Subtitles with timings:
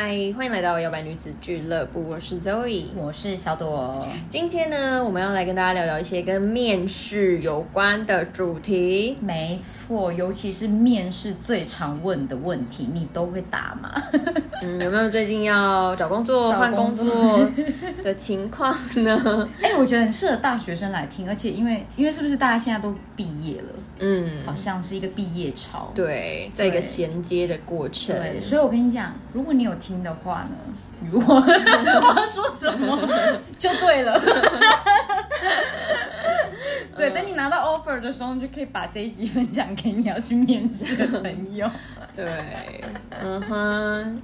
[0.00, 2.84] 嗨，欢迎来到摇摆女子俱乐部，我是 Zoe。
[2.94, 3.98] 我是小朵。
[4.30, 9.16] 今天呢，我们要来跟大家聊聊一些跟面试有关的主题。
[9.20, 13.92] 没错，尤其是面试最常问的问题，你都会答吗？
[14.62, 17.50] 嗯，有没有最近要找工作、换工作作
[18.00, 19.48] 的情况呢？
[19.60, 23.68] 哎、我觉得很适合大学生来听，而且因为因为是不是大家现在都毕业了，
[24.00, 25.90] 嗯，好像是一个毕业潮。
[25.94, 28.16] 对，在一个衔接的过程。
[28.16, 30.56] 对，所以我跟你讲，如果你有听的话呢，
[31.10, 33.08] 如果我要说什么
[33.58, 34.20] 就对了。
[36.96, 41.70] 对，等你拿到 offer 的时候，你就可以把这一集分享给你要去面试的朋友。
[42.12, 42.82] 对，
[43.22, 44.22] 嗯哼，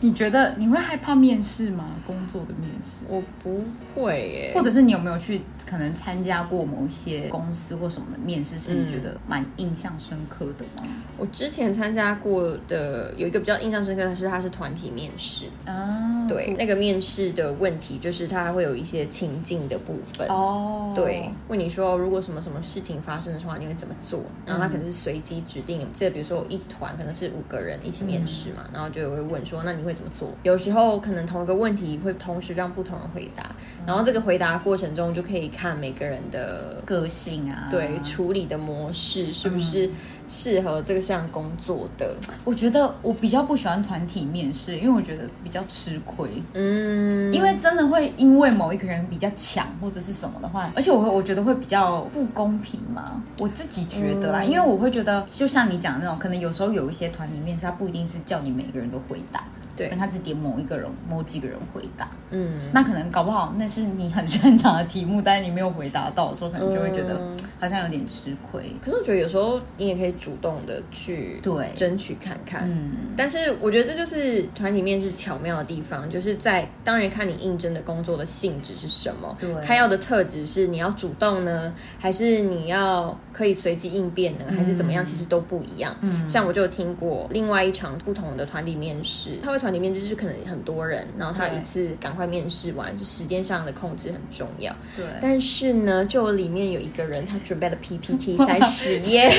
[0.00, 1.90] 你觉得你会害怕面试吗？
[2.06, 3.64] 工作的面试，我不
[3.94, 10.88] 会耶，或者是你有没有去可能参加过某一些公司或什么的面试，是你觉得蛮印象深刻的吗？
[11.16, 15.46] 我之前参加过的有一个比较印象深刻的是，它是团体面试。
[15.64, 20.26] 啊，对，那个面试的问题就是它会有一些情境的部分。
[20.28, 24.20] 哦，对，问你说如果什么什么事情发生的话，你会怎么做？
[24.44, 30.28] 然后他可能是随机指定，这比如说一团可能是五个人一起面试嘛，然后就会问说，那你会怎么做？
[30.42, 33.44] 有时候可能同一个问题会同时让不同人回答，
[33.86, 39.90] 然后这个回答过程中就可以看每个人的个性啊，对处理的模式是不是
[40.26, 42.14] 适合这个项工作的。
[42.44, 46.28] 我觉得我比较不喜欢团体面试，因为我觉得比较吃亏。
[46.54, 54.50] 嗯，因为真的会因为某一个人比较强或者是什么的话，而且我会我觉得会比较不公平嘛，我自己觉得啦，嗯。
[54.50, 59.44] 因为我会觉得就像你讲的那种，可能有时候有一些团体面试，他不一定是叫你每个人都回答，
[59.76, 59.88] 对。
[59.88, 67.36] 可能他只点某一个人、某几个人回答，嗯，那可能搞不好那是你很擅长的题目，但是你没有回答到的时候，可能就会觉得嗯。
[67.60, 68.74] 好像有点吃亏。
[68.82, 71.70] 可是我觉得有时候你也可以主动的去对。
[71.74, 79.50] 争取看看，嗯，但是我觉得这就是团体面试巧妙的地方，就是在当然看你应征的工作的性质是什么，对。
[79.64, 85.04] 他要的特质是你要主动呢，还是你要可以随机应变呢，还是怎么样？
[85.04, 85.96] 其实都不一样。
[86.02, 86.28] 嗯。
[86.28, 94.70] 像我就有听过另外一场不同的团体面试，他会团里面试就是可能很多人，然后他一次赶快面试完，就时间上的控制很重要。
[94.94, 95.04] 对。
[95.22, 99.34] 但是呢，就里面有一个人，他准备了 PPT 三十页， 为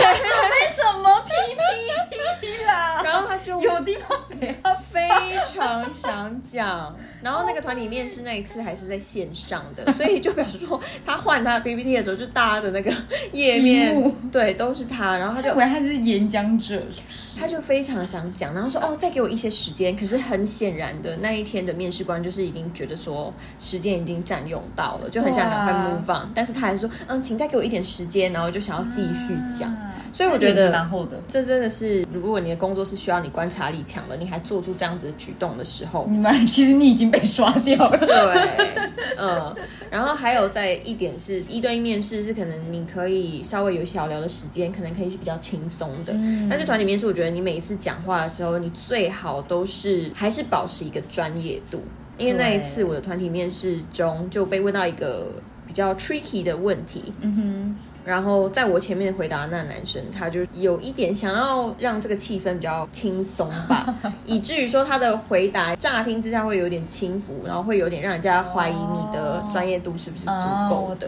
[0.69, 3.01] 什么 PPT 啦？
[3.05, 5.07] 然后他就有地方给他 非
[5.45, 12.91] 常想讲，然后那个团体面试那一次还是在线上的，所以就表示说他换他的 PPT 的时候，就大家的那个
[13.31, 17.39] 页面对都是他，然后他就以为他是演讲者，是不是？
[17.39, 29.69] 他就非常想讲，然后说哦再给我一些时间，可是很显然的那一天的面试官就是已经觉得说时间已经占用到了，就很想赶快 move on，、但是他还是说嗯请再给我一点时间，然后就想要继续讲。
[29.71, 31.21] 啊所以我觉得蛮厚的。
[31.27, 37.97] 这真的是，如果你的工作是需要你观察力强的，你还做出这样子的举动的时候，你们其实你已经被刷掉了。
[37.97, 38.87] 对，
[39.17, 39.53] 嗯，
[39.91, 46.13] 然后还有在一点是一对一面试是可能你可以稍微有小聊的时间，可能可以是比较轻松的。
[46.13, 51.81] 嗯但是团体面试，我觉得你每一次讲话的时候，你最好都是还是保持一个专业度，
[52.17, 55.27] 因为那一次我的团体面试中就被问到一个
[55.66, 63.95] 比较 tricky 的问题，嗯哼然后在我前面回答的那男生，他就有一点想要让这个气氛比较轻松吧，
[64.27, 70.31] 以至于说他的回答乍听之下会有点轻浮，然后会有点让人家怀疑你的专业度是不是足
[70.69, 71.07] 够的。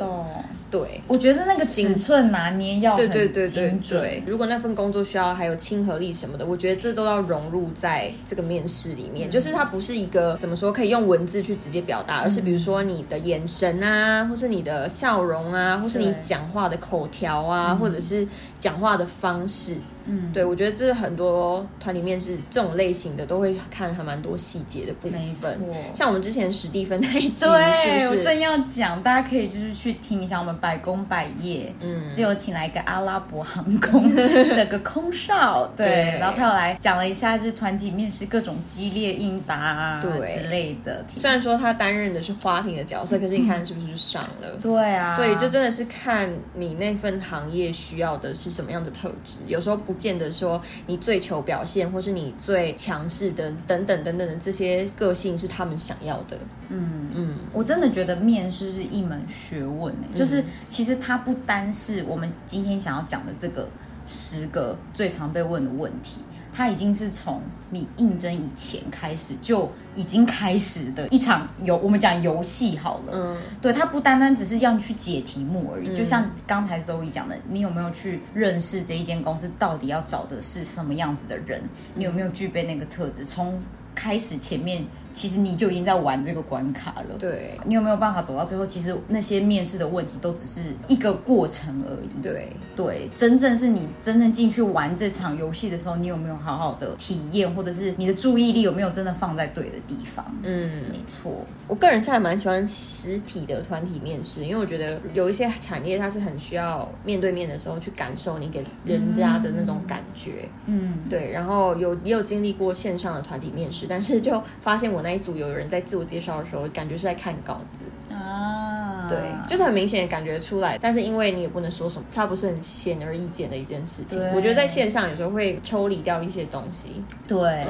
[0.72, 1.02] 对。
[1.08, 3.80] 我觉得那个尺寸拿捏要对很对对对。
[3.90, 9.14] 对，如果那份工作需要还有亲和力什么的，我觉得这都要融入在这个面试里嗯。
[9.14, 9.30] 面。
[9.30, 18.28] 就是它不是一个怎么说可以用文字去直接表达，而是比如说你的眼神啊，或是你的笑容啊，或是你讲话的口条啊，或者是
[18.60, 19.76] 讲话的方式。
[20.10, 25.62] 嗯，对，我觉得这很多团里面是这种类型的都会看还蛮多细节的部没错分。
[25.94, 28.08] 像我们之前史蒂芬那一集，对，是是？
[28.08, 44.50] 我正要讲，大家可以就是去听一下我们百工百业，嗯就有请来一个阿拉伯航空的个空少，对， 对然后他又来讲了一下就是团体面试各种激烈应答啊对之类的，虽然说他担任的是花瓶的角色，可是你看是不是就上了？
[44.62, 56.38] 对啊，所以就真的是看你那份行业需要的是什么样的特质，有时候不见得说你最求表现，或是你最强势的等等等等的这些个性是他们想要的。
[56.70, 57.08] 嗯。
[57.16, 63.68] 嗯，我真的觉得面试是一门学问诶，就是其实它不单是我们今天想要讲的这个
[64.06, 66.22] 十个最常被问的问题。
[66.58, 67.40] 它已经是从
[67.70, 73.12] 你应征以前开始就已经开始的一场游，我们讲游戏好了。
[73.14, 75.94] 嗯，对，它不单单只是要你去解题目而已。
[75.94, 81.62] 就像刚才周怡讲的，你有没有去认识这一间公司到底要找的是什么样子的人？
[81.94, 83.24] 你有没有具备那个特质？
[83.24, 83.62] 从
[83.94, 84.84] 开始前面。
[85.18, 87.16] 其实你就已经在玩这个关卡了。
[87.18, 88.64] 对，你有没有办法走到最后？
[88.64, 92.22] 其实那些面试的问题都只是一个过程而已。
[92.22, 100.24] 对对，真正是你真正进去玩这场游戏的时候，你有没有好好的体验，或者是你的注意力有没有真的放在对的地方？
[100.44, 101.34] 嗯，没错。
[101.68, 110.48] 我个人是还蛮喜欢实体的团体面试，因为我觉得有一些产业它是很需要面对面的时候去感受你给人家的那种感觉。
[110.68, 111.32] 嗯，对。
[111.32, 119.18] 然后有也有经历过线上的团体面试，但是就发现我那一组有人在自我介绍的时候，感觉是在看稿子啊，对，
[119.48, 120.78] 就是很明显的感觉出来。
[120.78, 124.20] 但是因为你也不能说什么，它不是很显而易见的一件事情。
[124.36, 127.02] 我觉得在线上有时候会抽离掉一些东西。
[127.26, 127.66] 对，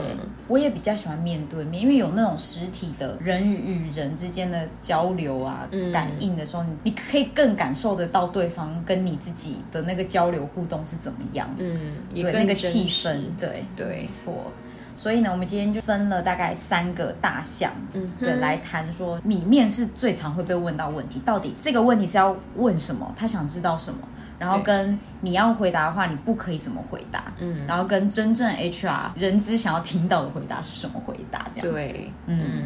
[0.47, 11.47] 我也比较喜欢面对面，因为有那种实体的人与人之间的交流啊、感应的时候，你可以更感受得到对方跟你自己的那个交流互动是怎么样。
[11.59, 14.33] 嗯，对，那个气氛，对对，错。
[14.97, 23.13] 所以呢，我们今天就分了大概三个大项，嗯，对，来谈说米面是最常会被问到问题，到底这个问题是要问什么？
[23.15, 23.99] 他想知道什么？
[24.39, 27.31] 然后跟你要回答的话，你不可以怎么回答？
[27.39, 31.47] 嗯，然后跟真正 HR 人资想要听到的回答是什么回答？
[31.51, 32.63] 这样对，嗯。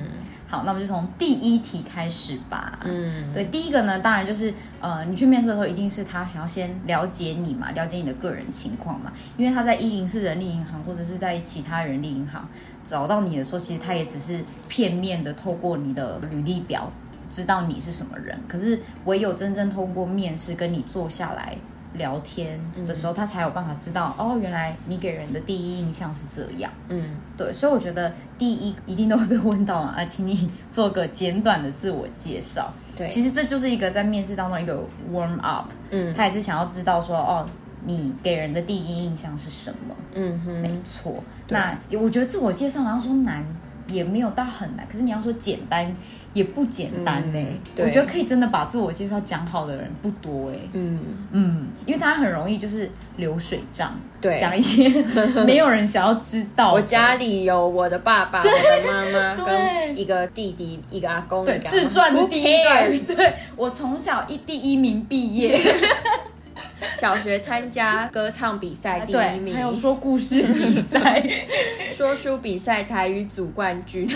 [0.51, 2.77] 好，那我们就从第一题开始吧。
[2.83, 12.45] 嗯，对，第一个呢，当然就是呃，你去面试的时候，一定是他想要先了解你嘛，了解你的个人情况嘛，因为他在一零四人力银行或者是在其他人力银行
[12.83, 16.91] 找到你的时候，其实他也只是片面的透过你的履历表
[17.29, 21.57] 知道你是什么人，可是唯有真正通过面试跟你坐下来。
[21.93, 26.71] 聊天的时候，他才有办法知道哦，原来你给人的第一印象是这样。
[26.89, 32.73] 嗯，对，所以我觉得第一一定都会被问到 啊，请你做个简短的自我介绍。
[32.95, 35.69] 对，其实这就是一个在面试当中一个 warm up。
[35.89, 37.45] 嗯，他也是想要知道说哦，
[37.85, 39.95] 你给人的第一印象是什么。
[40.13, 41.23] 嗯哼，没错。
[41.49, 43.45] 那我觉得自我介绍好像说难。
[43.91, 45.95] 也没有到很难，可是你要说简单
[46.33, 47.39] 也不简单呢。
[47.77, 50.55] 我觉得可以真的把自我介绍讲好的人不多哎。
[50.73, 50.99] 嗯
[51.31, 54.89] 嗯，因为他很容易就是流水账，对，讲一些
[55.45, 56.73] 没有人想要知道。
[56.73, 62.89] 我家里有我的爸爸、 我的妈妈跟一个弟弟、一个阿公，对，自传的第一段。
[63.15, 65.59] 对，我从小一第一名毕业。
[66.97, 71.23] 小学参加歌唱比赛第一名，还有说故事 比赛、
[71.93, 74.07] 说书比赛台语组冠军，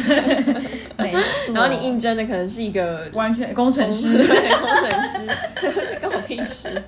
[0.98, 1.54] 没错。
[1.54, 5.28] 然后你应征的可能是一个完全工程师，工程师，
[6.02, 6.84] 跟我屁事。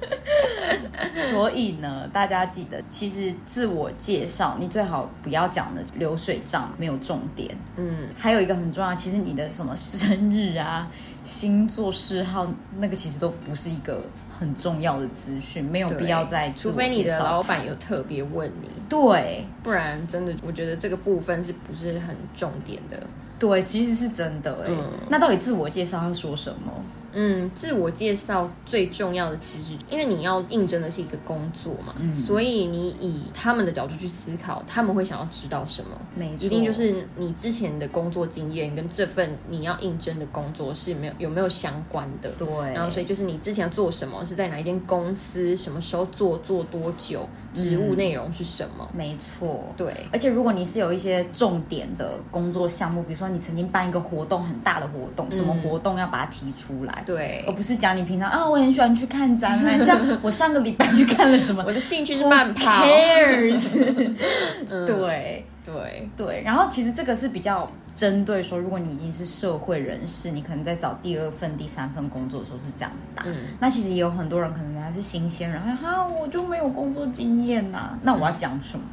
[1.29, 7.56] 所以呢，大家记得，其实自我介绍你最好不要讲的流水账，没有重点。
[7.75, 10.89] 嗯，还有一个很重要，其实你的什么生日啊、
[11.23, 12.47] 星座嗜好，
[12.80, 14.01] 那个其实都不是一个。
[14.38, 23.01] 很重要的资讯，没有必要再，除非你的老板有特别问你，对，不然真的，我觉得这个部分是不是很重点的？
[23.39, 24.66] 对，其实是真的。
[24.66, 24.72] 哎，
[25.10, 26.72] 那到底自我介绍要说什么？
[27.19, 35.90] 嗯，自我介绍最重要的其实，因为你要应征的是一个工作嘛，所以你以他们的角度去思考，他们会想要知道什么？
[36.16, 42.30] 没错，一定就是你之前的工作经验跟这份你要应征的工作是没有有没有相关的？
[42.33, 48.87] 对，然后所以就是你之前要做什么，是在哪一间公司，什么时候做，做多久，职务内容是什么？
[48.94, 49.94] 没错，对。
[50.14, 57.04] 而且如果你是有一些重点的工作项目，比如说你曾经办一个活动，很大的活动，什么活动要把它提出来？
[57.06, 62.83] 对，而不是讲你平常啊，我很喜欢去看展览，像 我上个礼拜去看了什么，我的兴趣是慢跑。
[64.85, 73.24] 对对对，然后其实这个是比较针对说，如果你已经是社会人士，你可能在找第二份、第三份工作的时候是这样打。
[73.26, 78.86] 嗯，那其实也有很多人可能还是新鲜人，哈，我就没有工作经验呐，那我要讲什么？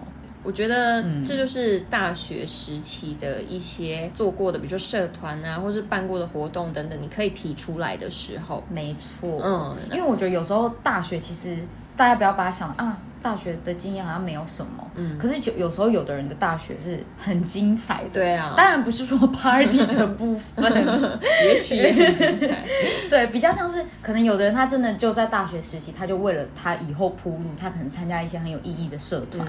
[0.43, 8.63] 我觉得这就是大学时期的一些做过的，比如说社团啊，或是办过的活动等等，你可以提出来的时候。
[8.69, 11.57] 没错，嗯，因为我觉得有时候大学其实
[11.97, 20.63] 大家不要把它想啊，大学的经验好像没有什么，嗯，可是有有时候有的人的大学是很精彩的，对啊，当然不是说 party 的部分，
[21.47, 22.63] 也许也很精彩，
[23.09, 29.49] 对，比较像是可能有的人他真的就在大学时期，他就为了他以后铺路，他可能参加一些很有意义的社团。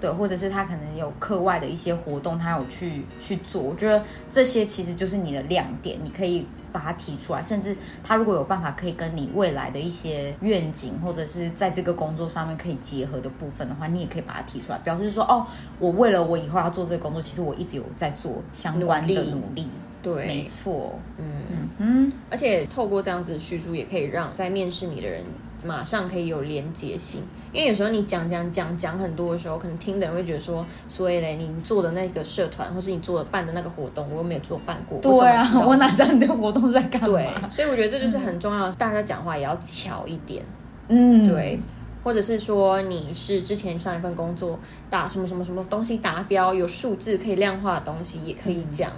[0.00, 3.60] 对，或者是他可能有课外的一些活动，他有去去做。
[3.60, 15.46] 我觉得这些其实就是你的亮点，你可以把它提出来，甚至他如果有办法可以跟你未来的一些愿景，或者是在这个工作上面可以结合的部分的话，你也可以把它提出来，表示说哦，
[15.78, 19.68] 我为了我以后要做这个工作，其实我一直有在做相关的努力。
[20.02, 21.24] 对，没错，嗯。
[21.50, 25.22] 嗯嗯，而且透过这样子的叙述，也可以让在面试你的人
[25.64, 37.08] 马上可以有连结性，因为有时候你讲讲讲讲很多的时候，可能听的人会觉得说，所以嘞，你做的那个社团，或是你做的办的那个活动，我又没有做办过，对啊，我哪知道你的活动在干嘛？
[37.08, 40.44] 对，所以我觉得这就是很重要，大家讲话也要巧一点，
[40.88, 41.58] 嗯，对。
[42.02, 48.90] 或者是说你是之前上一份工作打什么什么什么东西达标，有数字可以量化的东西也可以讲。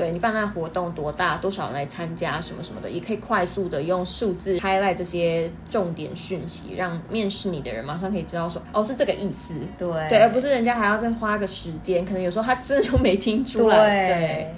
[0.00, 9.54] 对你办那活动多大，多少人来参加什么什么的，也可以快速的用数字 highlight 这些重点讯息，让面试你的人马上可以知道说哦是这个意思。
[9.76, 14.08] 对对，而不是人家还要再花个时间，可能有时候他真的就没听出来。
[14.08, 14.54] 对。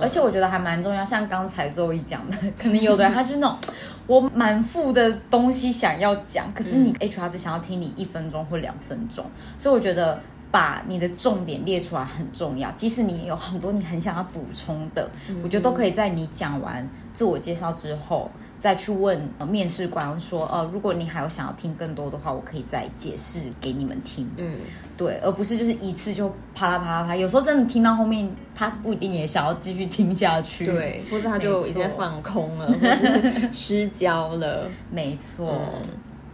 [0.00, 3.58] 而且我觉得还蛮重要，像刚才周一讲的，可能有的人他就是那种
[4.06, 9.26] 我满腹的东西想要讲，可是你 HR 只想要听你一分钟或两分钟，
[9.58, 10.18] 所以我觉得
[10.54, 12.70] 把你的重点列出来很重要。
[12.76, 15.10] 即使你有很多你很想要补充的，
[15.42, 18.30] 我觉得都可以在你讲完自我介绍之后。
[18.60, 24.26] 再去问面试官说，呃，如果你还有想要听更多的话，我可以再解释给你们听。
[24.38, 24.56] 嗯，
[24.96, 27.14] 对，而不是就是一次就啪啦啪啦啪。
[27.14, 30.64] 有时候真的听到后面，他不一定也想要继续听下去。
[30.64, 34.66] 对，或者他就已经放空了，或者失焦了。
[34.90, 35.60] 没错，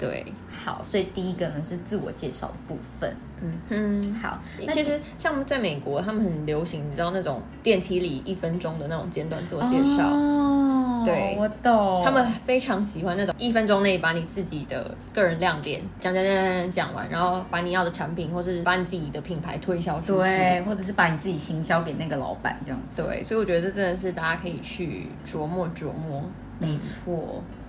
[0.01, 0.27] 对。
[0.51, 3.15] 好，所以第一个呢是自我介绍的部分。
[3.41, 4.41] 嗯嗯，好。
[4.73, 10.09] 其实像在美国，他们很流行，你知道那种电梯里一分钟的那种简短自我介绍。
[10.09, 12.03] 哦对，我懂。
[12.05, 23.03] 他们非常喜欢那种一分钟内把你自己的个人亮点讲讲讲讲讲完，然后把你要的产品或是把你自己的品牌推销出去，对，或者是把你自己行销给那个老板这样子。
[23.03, 26.23] 对，所以我觉得这真的是大家可以去琢磨琢磨。
[26.59, 27.15] 没错。
[27.15, 27.60] 嗯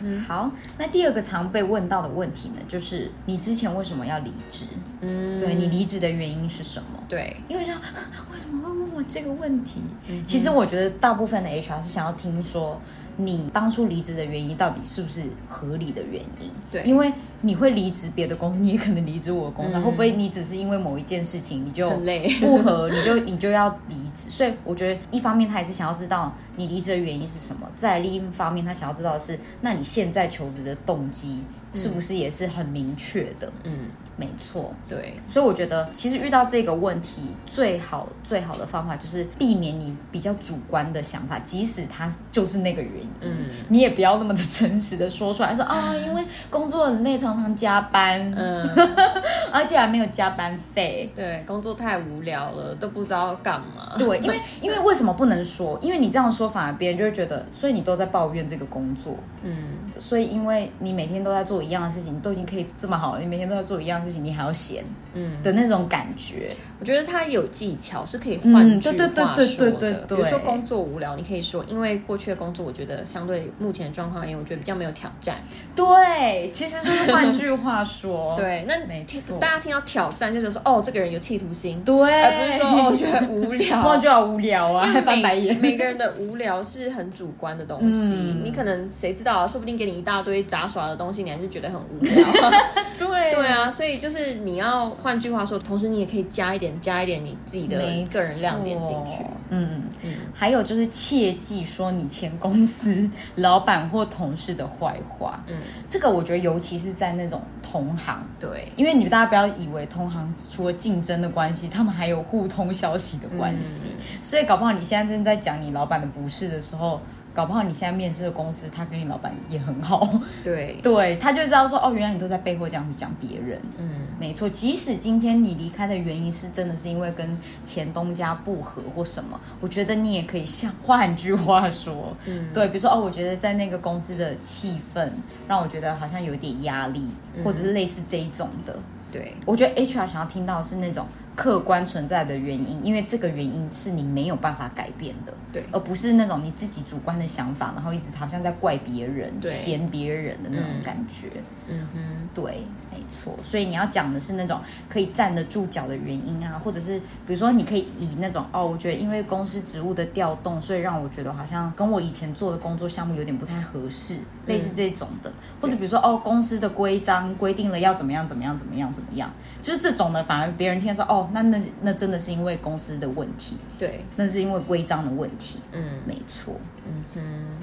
[0.00, 0.20] 哼。
[0.22, 4.66] 好，那第二个常被问到的问题呢，就是你之前为什么要离职？
[5.00, 6.98] 嗯，对你离职的原因是什么？
[7.08, 9.80] 对，因为想为什么会问我这个问题？
[10.24, 12.80] 其实我觉得大部分的 HR 是想要听说。
[13.16, 16.50] 你当初离职的原因到底是不是合理的原因？
[16.70, 24.28] 对，因为你会离职别的公司，你也可能离职我的公司，会不会你只是因为某一件事情你就很累不合， 你就你就要离职？
[24.28, 31.42] 所以我觉得一方面他也是想要知道你离职的原因是什么，在另一方面他想要知道的是，那你现在求职的动机。
[31.72, 33.52] 是不是也是很明确的？
[33.64, 35.14] 嗯，没错，对。
[35.28, 48.66] 所以我觉得，其实遇到这个问题，最好最好的方法就是避免你比较主观的想法，即使它就是那个原因，嗯，你也不要那么的诚实的说出来，说 啊，因为工作很累，常常加班，嗯，
[49.52, 53.94] 而且还没有加班费，对，工作太无聊了，都不知道干嘛。
[53.98, 55.78] 对，因为因为为什么不能说？
[55.82, 59.56] 因为你这样说，反而别人就会觉得，所以你都在抱怨这个工作，嗯。
[59.98, 64.84] 所以，因为你每天都在做一样的事情，你都已经可以这么好了，你每天都要做一样的事情，你还要闲，
[65.14, 66.50] 嗯的那种感觉。
[66.78, 70.06] 我觉得他有技巧，是可以换句话说的。
[70.06, 75.36] 比如说工作无聊，你可以说，因为过去的工作，我觉得相对目前的状况而言，我觉得比较没有挑战。
[75.74, 78.34] 对，其实就是换句话说。
[78.36, 79.38] 对，那没错。
[79.38, 81.82] 大家听到挑战，就觉得说，哦，这个人有企图心。
[81.82, 85.56] 对，而不是说，哦，觉得无聊， 我就好无聊啊，还翻白眼。
[85.60, 89.46] 每个人的无聊是很主观的东西，你可能谁知道啊？
[89.46, 92.14] 说不定给你一大堆杂耍的东西，你还是觉得很无聊。
[92.98, 96.76] 对，对啊，所以就是你要换句话说，同时你也可以加一点。
[96.86, 97.78] 加一点你自己的
[98.12, 105.56] 个人亮点进去，嗯嗯，还有就是切记说你前公司老板或同事的坏话，嗯，
[105.88, 113.88] 这个我觉得尤其是在那种同行，对，因为你们大家不要以为同行除了竞争的关系，他们还有互通消息的关系，
[114.22, 117.00] 所以搞不好你现在正在讲你老板的不是的时候。
[117.36, 120.08] 搞不好你现在面试的公司，他跟你老板也很好。
[120.42, 123.60] 对， 对，他就知道说，哦，原来你都在背后这样子讲别人。
[123.78, 124.48] 嗯，没错。
[124.48, 135.10] 即使今天你离开的原因是真的是因为跟前东家不和或什么，我觉得你也可以像换句话说，嗯，对，比如说哦，我觉得在那个公司的气氛
[135.46, 137.04] 让我觉得好像有点压力，
[137.44, 138.74] 或者是类似这一种的。
[139.12, 141.06] 对，我觉得 HR 想要听到的是那种。
[141.36, 151.28] 客观存在的原因，因为这个原因是你没有办法改变的，对，而不是那种你自己主观的想法，然后一直好像在怪别人、嫌别人的那种感觉。
[151.68, 151.86] 嗯。
[151.92, 153.34] 哼，对，没错。
[153.42, 175.82] 所以你要讲的是那种可以站得住脚的原因啊，或者是比如说你可以以那种哦，我觉得因为公司职务的调动，所以让我觉得好像跟我以前做的工作项目有点不太合适，类似这种的，或者比如说哦，公司的规章规定了要怎么样怎么样怎么样怎么样，就是这种的，反而别人听说哦，那那那真的是因为公司的问题，对，那是因为规章的问题，嗯。
[176.06, 176.54] 没错。
[176.88, 177.20] 嗯哼，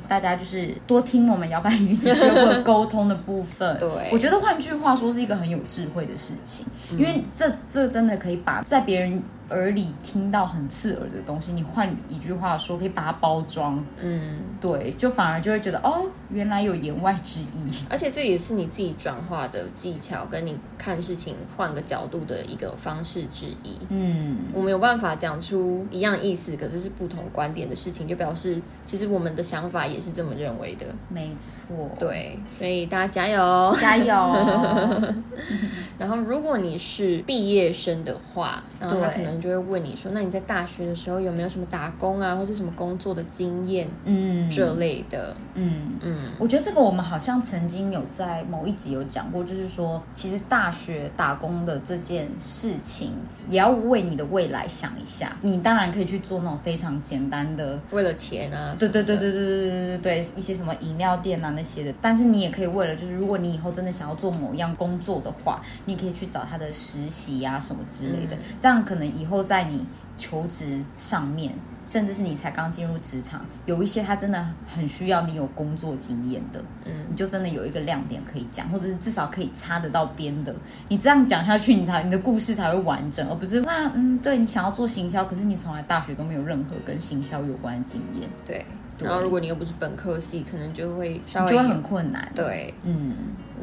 [0.08, 3.78] 大家就是多听我们摇摆女子约会沟通的部分。
[3.80, 17.48] 对我觉得换句话说是一个很有智慧的事情，因为这这真的可以把在别人耳里听到很刺耳的东西，你换一句话说，可以把它包装，嗯，对，就反而就会觉得哦，原来有言外之意。
[17.90, 23.78] 而且这也是你自己转化的技巧，跟你看事情换个角度的一个方式之一。
[23.90, 30.86] 嗯，我们有办法讲出一样意思，可是是不同观点的事情，就表示其实我们的想法也是这么认为的。
[31.10, 33.76] 没错，，对，所以大家加油！
[33.80, 35.14] 加油。
[35.98, 45.92] 然后，如果你是毕业生的话，然后他可能就会问你说：“那你在大学的时候有没有什么打工啊，或者什么工作的经验嗯，这类的嗯。
[46.02, 53.14] 嗯，我觉得这个我们好像曾经有在某一集有讲过，就是说，其实大学打工的这件事情，
[53.48, 55.32] 也要为你的未来想一下。
[55.42, 61.94] 你当然可以去做那种非常简单的，为了钱啊，对对对对，对对对对对对，一些什么饮料店啊那些的。
[62.02, 71.54] 但是你也可以为了，就是如果你以后真的想要做某一样工作的话，你可以去找他的实习啊什么之类的，这样可能以后在你求职上面。
[71.86, 80.56] 甚至是你才刚进入职场，有一些他真的很需要你有工作经验的，嗯你就真的有一个亮点可以讲，或者是至少可以插得到边的。
[80.88, 88.66] 你这样讲下去，你才你的故事才会完整，而不是那嗯，对你想要做行销，可是你从来大学都没有任何跟行销有关的经验，对。
[89.04, 92.74] 对然后，如果你又不是本科系，可能就会稍微就会很困难。，对。
[92.84, 93.14] 嗯，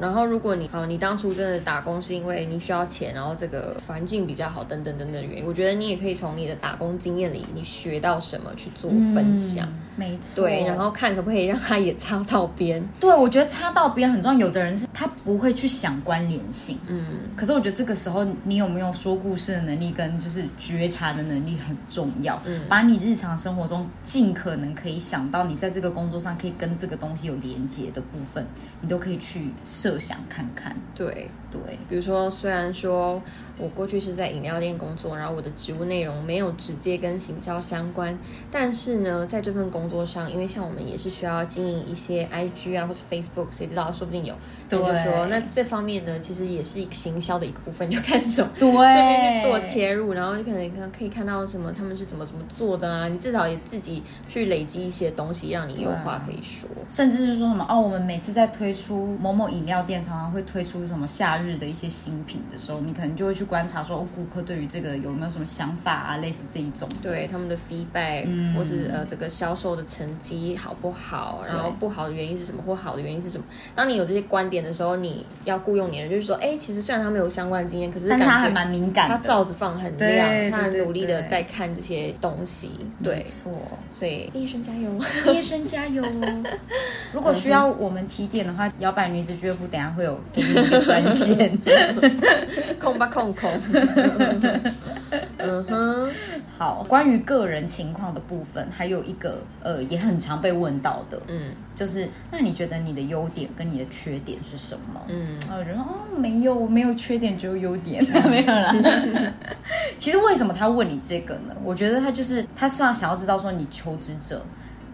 [0.01, 9.69] 然后，如果你好，你当初真的打工是因为你需要钱，然后这个环境比较好，等等等等的原因，我觉得你也可以从你的打工经验里，你学到什么去做分享。
[9.69, 10.47] 嗯没错。
[10.47, 12.83] 对，然后看可不可以让他也擦到边。
[12.99, 14.39] 对我觉得插到边很重要。
[14.47, 17.05] 有的人是他不会去想关联性，嗯，
[17.37, 22.41] 可是我觉得这个时候你有没有说故事的能力跟就是觉察的能力很重要。
[22.47, 28.47] 嗯把你日常生活中尽可能可以想到你在这个工作上可以跟这个东西有连接的部分，
[28.81, 30.77] 你都可以去设想看看。
[30.95, 31.31] 对。
[31.51, 33.21] 对，比如说，虽然说
[33.61, 38.19] 我过去是在饮料店工作，然后我的职务内容没有直接跟行销相关，
[38.51, 44.35] 但是呢，在这份工作上，因为像我们也是需要经营一些 IG 啊或是 Facebook，谁知道，说不定有。
[44.71, 56.69] 那对就说那这方面呢，其实也是一个行销的一个部分，就开始从对，这边去做切入，然后你可能看可以看到什么他们是怎么怎么做的啊，你至少也自己去累积一些东西，让你有话可以说。
[56.89, 66.89] 甚至是说什么哦，我们每次在推出某某饮料店，常常会推出什么夏日的一些新品的时候，你可能就会去观察说，哦，顾客对于这个有没有什么想法啊，类似这一种。
[67.03, 73.45] 对他们的 feedback，、嗯或是呃这个销售的成绩好不好，然后不好的原因是什么，或好的原因是什么。
[73.75, 83.53] 当你有这些观点的时候，你要雇佣你的人，就是说，哎，其实虽然他没有相关经验，可是感觉但他还蛮敏感的，他罩子放很亮，他很努力的在看这些东西，没对，错。
[83.93, 84.89] 所以毕业生加油！
[85.25, 86.03] 毕业生加油！
[87.13, 91.59] 如果需要我们提点的话，摇摆女子俱乐部等下会有给你一个专线。
[92.81, 93.51] 空吧空空。
[95.39, 96.11] 嗯哼，
[96.59, 105.01] 好，关于个人情况的部分，还有一个呃也很常被问到的，嗯就是那你觉得你的优点跟你的缺点是什么？
[105.09, 108.75] 嗯然后我觉得哦，没有，没有缺点，只有优点， 没有啦。
[109.97, 111.57] 其实为什么他问你这个呢？
[111.65, 114.45] 我觉得他就是他是要想要知道说你求职者。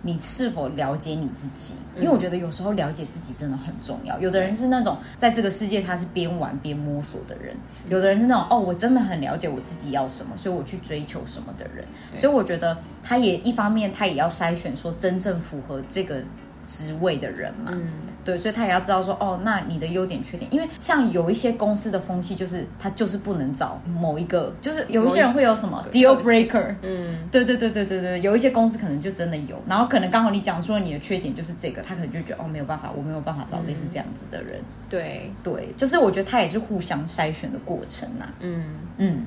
[0.02, 1.74] 你是否了解你自己？
[1.96, 4.18] 因为我觉得有时候了解自己真的很重要。
[4.20, 7.56] 有的人是那种在这个世界他是边玩边摸索的人，
[7.88, 11.85] 有的人是那种哦，我真的很了解我自己要什么，所以我去追求什么的人。
[12.16, 16.22] 所以我觉得他也一方面他也要筛选说真正符合这个
[16.66, 17.70] 职位的人嘛。
[17.72, 17.88] 嗯，
[18.22, 34.61] 对，所以他也要知道说，哦，那你的优点、缺点，因为像有一些公司的风气，就是他就是不能找某一个，就是有一些人会有什么 deal breaker，嗯，对对对对对对，有一些公司可能就真的有，然后可能刚好你讲出了你的缺点就是这个，他可能就觉得哦没有办法，我没有办法找类似这样子的人。
[34.90, 38.64] 对，对，就是我觉得他也是互相筛选的过程呐、嗯。
[38.98, 39.26] 嗯，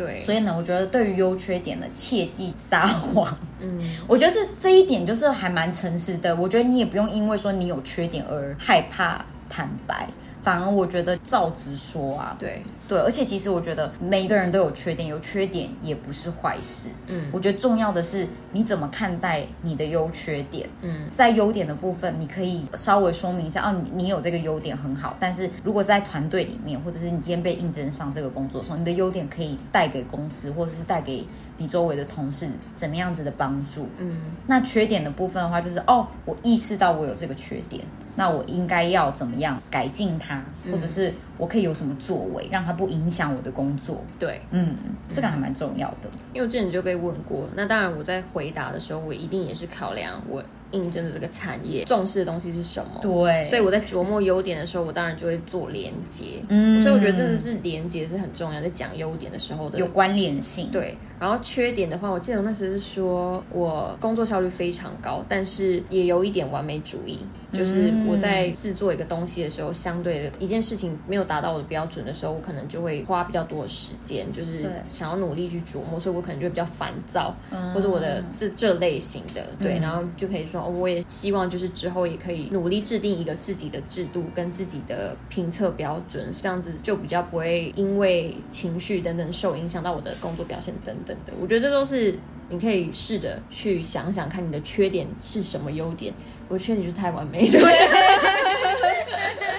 [0.00, 3.36] 对，所以呢，我觉得对于优缺点呢，切忌撒谎。
[3.60, 6.34] 嗯 我觉得这这一点就是还蛮诚实的。
[6.36, 10.08] 我觉得你也不用因为说你有缺点而害怕坦白，
[10.42, 12.36] 反而我觉得照直说啊。
[12.38, 16.88] 对，对，而且其实我觉得每一个人都有缺点，有缺点也不是坏事。
[17.06, 20.68] 嗯我觉得重要的是你怎么看待你的优缺点。
[20.82, 31.26] 嗯在优点的部分，你可以稍微说明一下哦，你你有这个优点很好，但是如果在团队里面，或者是你今天被应征上这个工作的时候，你的优点可以带给公司，或者是带给
[31.60, 33.86] 你周围的同事怎么样子的帮助。
[33.98, 37.84] 嗯那缺点的部分的话，就是哦，我意识到我有这个缺点，
[38.16, 40.42] 那我应该要怎么样改进它，
[40.72, 44.02] 或者是我可以有什么作为让它不影响我的工作。
[44.18, 44.74] 对，嗯，
[45.10, 46.08] 这个还蛮重要的。
[46.32, 53.00] 因为我之前就被问过，那当然我在回答的时候，我一定也是考量我应征的这个产业重视的东西是什么。
[53.00, 56.42] 对，所以我在琢磨优点的时候，我当然就会做连接。
[56.48, 67.18] 嗯所以我觉得真的是连接是很重要，在讲优点的时候的有关联性。，对，然后缺点的话，我记得我那时是说我工作效率非常高，但是也有一点完美主义，
[67.52, 91.32] 就是我在制作一个东西的时候，相对的一件事情没有达到我的标准的时候，我可能就会花比较多的时间，就是想要努力去琢磨，所以我可能就会比较烦躁，嗯或者我的这这类型的，对，然后就可以说，我也希望就是之后也可以努力制定一个自己的制度跟自己的评测标准，这样子就比较不会因为情绪等等受影响到我的工作表现等等的。
[91.40, 92.18] 我觉得这都是
[92.48, 96.12] 你可以试着去想想看你的缺点是什么优点。
[96.48, 97.60] 我缺点就是太完美，对。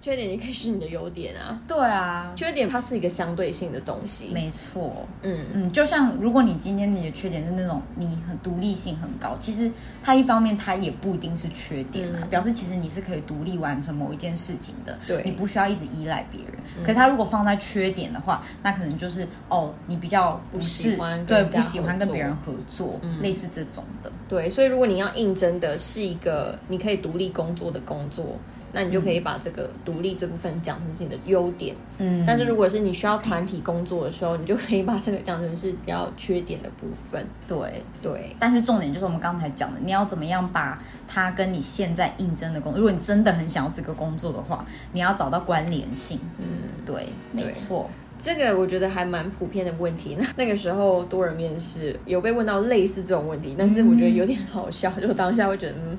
[0.00, 1.60] 缺点也可以是你的优点啊。
[1.68, 5.06] 对啊，缺点它是一个相对性的东西，没错。
[5.22, 9.70] 嗯，嗯，就像如果你今天你的缺点是那种你很独立性很高，其实
[10.02, 16.54] 它一方面它也不一定是缺点啊，嗯表示其实你是可以独立完成某一件事情的，对你不需要一直依赖别人。
[16.82, 24.10] 可是它如果放在缺点的话，那可能就是哦，你比较不喜欢跟对不喜欢跟别人合作，类似这种的。
[24.28, 28.38] 对，所以如果你要应征的是一个你可以独立工作的工作，
[28.72, 31.74] 那你就可以把这个独立这部分讲成是你的优点。
[31.98, 37.26] 嗯，但是如果是你需要团体工作的时候，你就可以把这个讲成是比较缺点的部分。
[37.46, 37.82] 对。
[38.02, 46.18] 对，但是重点就是我们刚才讲的，你要怎么样把它跟你现在应征的工作，如果你真的很想要这个工作的话，你要找到关联性。
[46.38, 46.44] 嗯，
[46.86, 47.90] 对，没错。
[48.18, 50.16] 这个我觉得还蛮普遍的问题。
[50.18, 55.98] 那 那个时候多人面试有被问到类似这种问题，但是我觉得有点好笑，就当下会觉得嗯。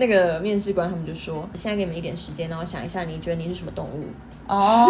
[0.00, 4.06] 那个面试官他们就说：“现在给你们一点时间，然后想一下，你觉得你是什么动物。
[4.48, 4.88] 哦，？”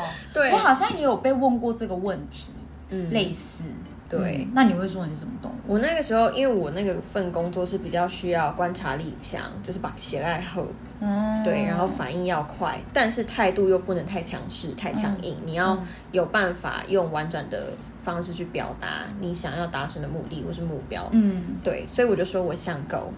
[0.32, 0.52] 对。
[0.52, 2.52] 我，好像也有被问过这个问题，
[2.90, 3.10] 嗯。
[3.10, 3.64] 类似。
[4.08, 4.44] 对。
[4.46, 5.54] 嗯那你会说你是什么动物？
[5.66, 10.66] 我那个时候，因为我那个份工作是比较需要观察力强，就是把鞋爱后，
[11.00, 15.76] 嗯，对，然后反应要快，但是态度又不能太强势、太强硬，你要
[16.12, 17.70] 有办法用婉转的
[18.04, 18.86] 方式去表达
[19.18, 21.08] 你想要达成的目的或是目标。
[21.12, 23.10] 嗯，对，所以我就说我像狗、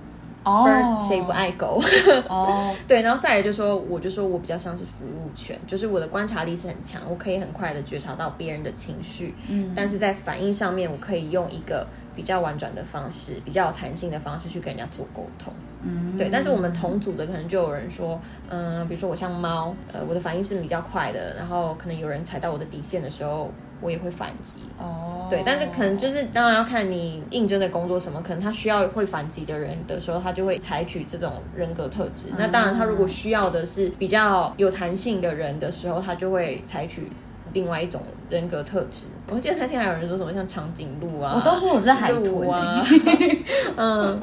[0.46, 1.82] 哦 f i r s t 谁不爱狗？
[2.28, 15.52] 哦， 对，然后再来就说，我就说我比较像是服务犬，就是我的观察力是很强，我可以很快的觉察到别人的情绪，嗯但是在反应上面，我可以用一个比较婉转的方式，比较有弹性的方式去跟人家做沟通。
[15.82, 24.58] 嗯，对，但是我们同组的可能就有人说，嗯、比如说我像猫，呃，我的反应是比较快的，然后可能有人踩到我的底线的时候，我也会反击。
[24.78, 32.26] 哦，对，但是可能就是当然要看你应征的工作什么，可能他需要会反击的人的时候，他就会采取这种人格特质。
[32.38, 37.10] 那当然，他如果需要的是比较有弹性的人的时候，他就会采取
[37.52, 39.04] 另外一种人格特质。
[39.28, 42.84] 我记得那天还有人说什么像长颈鹿啊，我都说我是海豚啊，
[43.76, 44.20] 嗯，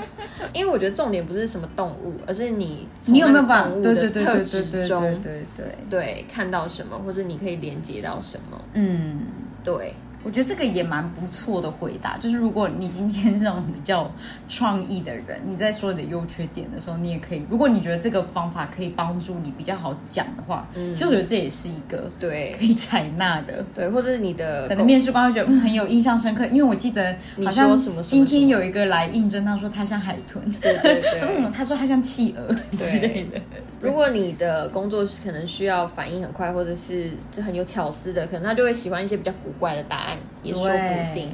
[0.54, 8.58] 因为我觉得重点不是什么动物，而是你你有没有把动物对对对对的特质对对中对对对，对看到什么，或者你可以连接到什么。
[8.74, 9.22] 嗯。
[9.64, 14.10] 对，我觉得这个也蛮不错的回答，就是如果你今天是这种比较
[14.48, 23.66] 创意的人，你在说你的优缺点的时候，你也可以，如果你觉得这个方法可以帮助你比较好讲的话，其实我觉得这也是一个对可以采纳的。
[23.74, 33.42] 对，或者是你的可能面试官会觉得嗯很有印象深刻，因为我记得好像今天有一个来应征，他说他像海豚，对对对嗯， 他说他像企鹅之类的。
[33.84, 41.30] 如果你的工作是可能需要反应很快，或者是这很有巧思的，可能他就会喜欢一些比较古怪的答案，也说不定。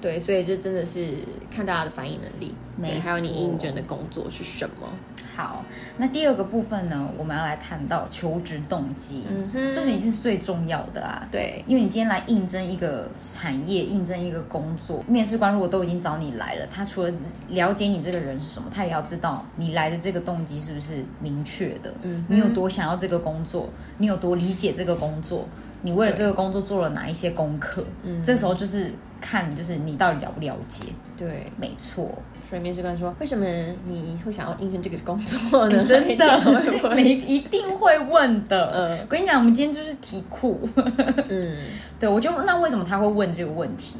[0.00, 1.14] 对，所以这真的是
[1.50, 3.36] 看大家的反应能力，没对，还有你错。
[3.38, 4.88] 应征的工作是什么。
[5.36, 5.64] 好，
[5.96, 9.72] 那第二个部分呢，我们要来谈到求职动机，嗯哼。
[9.72, 11.26] 这是一定是最重要的啊。
[11.30, 17.12] 对，因为你今天来应征一个产业，应征一个工作，面试官如果都已经找你来了，他除了
[17.48, 25.46] 了解你这个人是什么，他也要知道你来的这个动机是不是明确的，嗯你有多想要这个工作，你有多理解这个工作，
[25.82, 28.22] 你为了这个工作做了哪一些功课，嗯。
[28.22, 30.84] 这时候就是看就是你到底了不了解，
[31.16, 32.10] 对，没错，
[32.48, 33.44] 所以面试官说：“为什么
[33.86, 38.70] 你会想要应征这个工作呢？” 真的会不， 会每一定会问的。
[38.74, 40.60] 嗯我跟你讲，我们今天就是题库。
[41.28, 41.56] 嗯，
[42.00, 43.98] 对，我就那为什么他会问这个问题？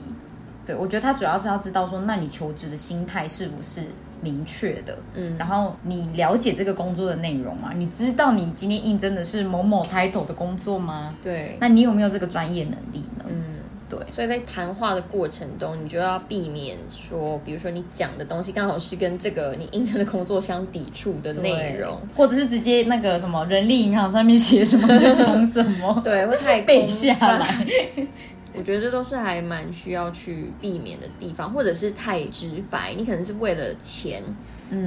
[0.67, 3.81] 对我觉得他主要是要知道说，那你求职的心态是不是
[4.21, 4.97] 明确的？
[5.15, 7.73] 嗯然后你了解这个工作的内容吗？
[7.75, 11.15] 你知道你今天应征的是某某 title 的工作吗？
[11.23, 13.25] 对，那你有没有这个专业能力呢？
[13.27, 13.43] 嗯，
[13.91, 27.67] 对，所以在谈话的过程中，你就要避免说，比如说你讲的东西刚好是跟这个你应征的工作相抵触的内容，或者是直接那个什么人力银行上面写什么就讲什么， 对，会太背下来。
[28.57, 34.23] 我觉得这都是还蛮需要去避免的地方，或者是太直白，你可能是为了钱。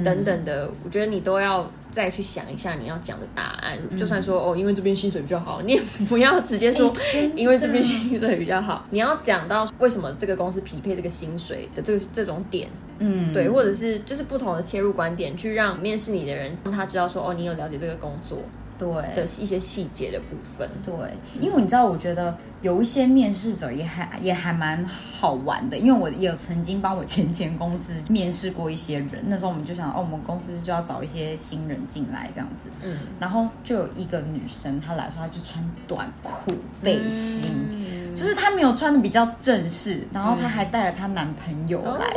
[0.02, 3.78] 等等的，我觉得你都要再去想一下你要讲的答案。
[3.96, 6.92] 就算说哦，因为这边薪水比较好，你也不要直接说
[7.36, 8.84] 因为这边薪水比较好。
[8.90, 18.38] 你要讲到为什么这个公司匹配这个薪水的这个这种点，嗯，对，或者是就是不同的切入观点，去让面试你的人让他知道说哦，你有了解这个工作。
[18.78, 18.88] 对。
[19.14, 20.92] 的一些细节的部分，对，
[21.40, 42.14] 因为你知道，我觉得有一些面试者也还也还蛮好玩的，因为我也有曾经帮我前前公司面试过一些人，那时候我们就想，哦，我们公司就要找一些新人进来这样子，嗯，然后就有一个女生，她来说，她就穿短裤背心，就是她没有穿的比较正式，然后她还带了她男朋友来，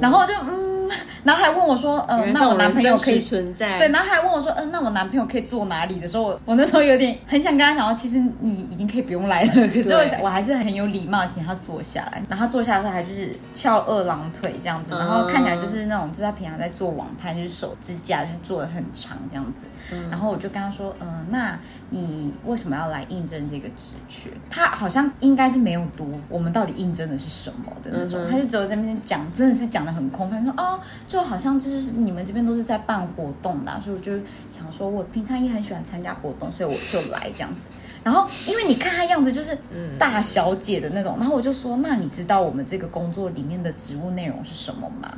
[0.00, 0.75] 然后就嗯。
[1.24, 9.48] 然后还问我说：“呃，那我男朋友可以存在？”对，然后还问我说：“嗯，那我男朋友可以坐哪里？”的时候，我我那时候有点很想跟他讲，其实你已经可以不用来了。
[9.68, 12.22] 可是我我还是很有礼貌，请他坐下来。
[12.28, 19.66] 然后他坐下来时候还就是翘二郎腿这样子，然后看起来就是那种，就是他平常在做网拍，就是手指甲就做的很长这样子。
[20.10, 21.58] 然后我就跟他说：“嗯，那
[21.90, 30.75] 你为什么要来应征这个职缺？”他好像应该是没有读我们到底应征的是什么的那种，他就只有在那边讲，真的是讲的很空泛，说：“哦。”
[31.06, 34.12] 就好像就是你们这边都是在办活动的，所以我就
[34.48, 37.62] 想说，我平常也很喜欢参加活动，所以我就来这样子。
[38.02, 39.56] 然后因为你看他样子就是
[39.98, 45.12] 大小姐的那种，然后我就说，那你知道我们这个工作里面的职务内容是什么吗？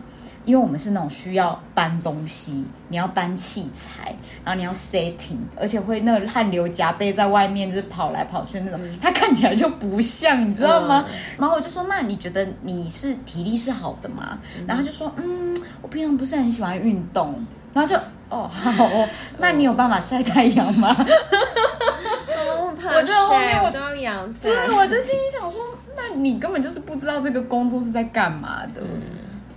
[0.49, 11.05] 因为我们是那种需要搬东西，你要搬器材，然后你要 setting，而且会那个汗流浃背在外面就是跑来跑去那种，他看起来就不像，你知道吗？
[11.37, 14.39] 然后我就说，那你觉得你是体力是好的吗？
[14.67, 17.35] 然后他就说，嗯，我平常不是很喜欢运动。
[17.75, 17.95] 然后就，
[18.31, 19.07] 哦，好哦，
[19.37, 20.97] 那你有办法晒太阳吗？
[20.99, 24.49] 我怕晒，我都要阳晒。
[24.49, 25.61] 对，我就心里想说，
[25.95, 28.81] 那你根本就是不知道这个工作是在干嘛的。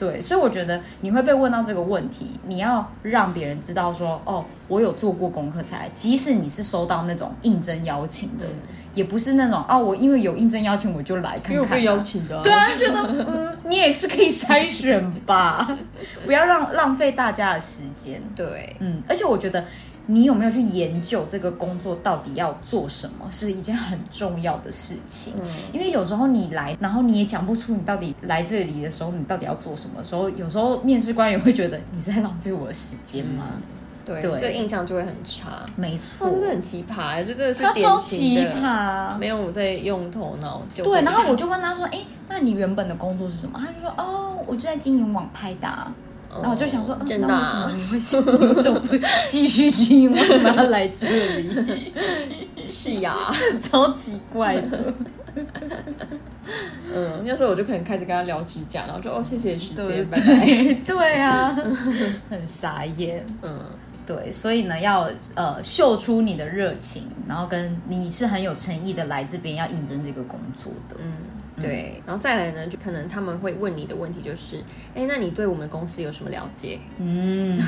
[0.02, 5.90] 对，所以我觉得你会被问到这个问题，你要让别人知道说，哦，我有做过功课才来。
[5.94, 8.48] 即使你是收到那种应征邀请的，
[8.96, 11.70] 也不是那种哦，我因为有应征邀请我就来看看。
[11.70, 15.78] 被邀请的，对啊，就觉得嗯，你也是可以筛选吧，
[16.26, 18.20] 不要让浪费大家的时间。
[18.36, 19.64] 对，嗯，而且我觉得。
[20.08, 25.34] 你有没有去研究这个工作到底要做什么，是一件很重要的事情。
[25.42, 33.46] 嗯，因为有时候你来，然后你也讲不出你到底来这里的时候，你到底要做什么时候，有时候面试官也会觉得你在浪费我的时间吗？
[34.04, 35.64] 对，这印象就会很差。
[35.76, 40.62] 没错，这很奇葩，这真的是他超奇葩，没有在用头脑。
[40.76, 45.70] 对，然后我就问他说：“哎，那你原本的工作是什么？”他就说：“哦，我就在经营网拍的。”
[46.34, 48.96] 然后我就想说，那为什么你会你为什么不
[49.28, 50.14] 继续经营？
[50.14, 51.08] 为什么要来这
[51.40, 51.94] 里？
[52.68, 53.16] 是呀，
[53.60, 54.94] 超奇怪的。
[56.94, 60.74] 嗯，那时候我就可能开始跟他聊指甲，然后就哦，谢谢时间，拜拜。
[60.86, 61.56] 对啊，
[62.30, 63.26] 很傻眼。
[63.42, 63.60] 嗯，
[64.06, 70.96] 对，所以呢，要呃秀出你的热情，然后跟你是很有诚意的来这边要应征这个工作的。
[71.00, 71.12] 嗯。
[71.62, 74.58] 对，然后再来呢，就可能他们会问你的问题就是，
[74.96, 76.80] 哎，那你对我们公司有什么了解？
[76.98, 77.60] 嗯，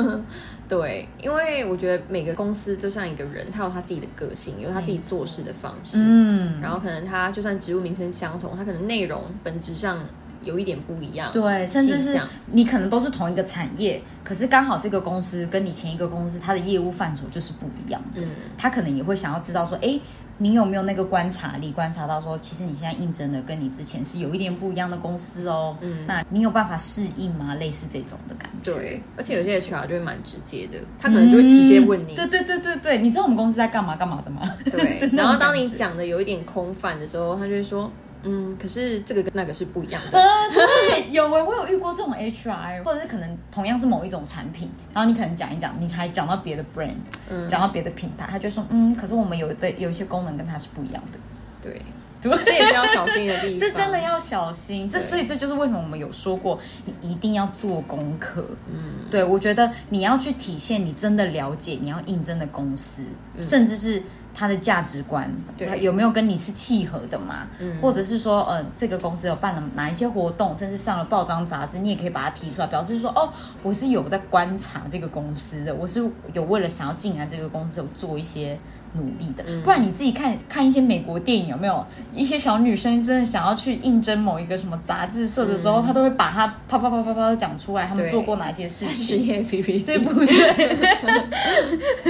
[0.68, 5.98] 对，因为我觉得每个公司就像一个人，他有他自己的个性，有他自己做事的方式。
[6.02, 9.98] 嗯，然后可能他就算职务名称相同，他可能内容本质上
[10.42, 11.30] 有一点不一样。
[11.32, 12.20] 对，甚至是
[12.52, 18.20] 你可能都是同一个产业，可是刚好这个公司跟你前一个公司它的业务范畴就是不一样的。
[18.20, 18.28] 嗯，
[18.58, 19.98] 他可能也会想要知道说，哎。
[20.38, 25.76] 你有没有那个观察力，观察到说，其实你现在应征的跟你之前是有一点不一样的公司哦。
[25.80, 27.54] 嗯，那你有办法适应吗？
[27.54, 28.74] 类似这种的感觉。
[28.74, 32.14] 对，而且有些 HR 就会蛮直接的，他可能就会直接问你。
[32.14, 34.42] 对对对对对，你知道我们公司在干嘛干嘛的吗？
[34.70, 35.08] 对。
[35.12, 37.90] 然后当你 讲的有一点空泛的时候，他就会说。
[38.26, 40.20] 嗯，可是这个跟那个是不一样的。
[40.52, 51.18] 对，有哎，我有遇过这种 HR，或者是可能同样是某一种产品，然后你可能讲一讲，你还讲到别的 brand，讲到别的品牌，他就说，嗯，可是我们有的有一些功能跟它是不一样的。
[51.62, 51.80] 对，
[52.20, 53.58] 对，这也是要小心的地方。
[53.60, 56.58] 这真的要小心，这所以这就是为什么我们有说过，
[57.00, 58.44] 你一定要做功课。
[58.72, 63.04] 嗯，对，我觉得你要去体现你真的了解你要应征的公司，
[63.40, 64.02] 甚至是。
[64.38, 67.48] 他的价值观，对他有没有跟你是契合的嘛？
[67.58, 78.58] 嗯或者是说，呃，这个公司有办了哪一些活动，甚至上了报章杂志，你也可以把它提出来，表示说，哦，我是有在观察这个公司的，我是有为了想要进来这个公司有做一些
[78.96, 79.44] 努力的。
[79.46, 89.26] 嗯不然你自己看看一些美国电影有没有一些小女生真的想要去应征某一个什么杂志社的时候，她都会把她啪啪啪啪啪地讲出来，他们做过哪些事实情。
[89.26, 90.26] 业 PPT 对不对？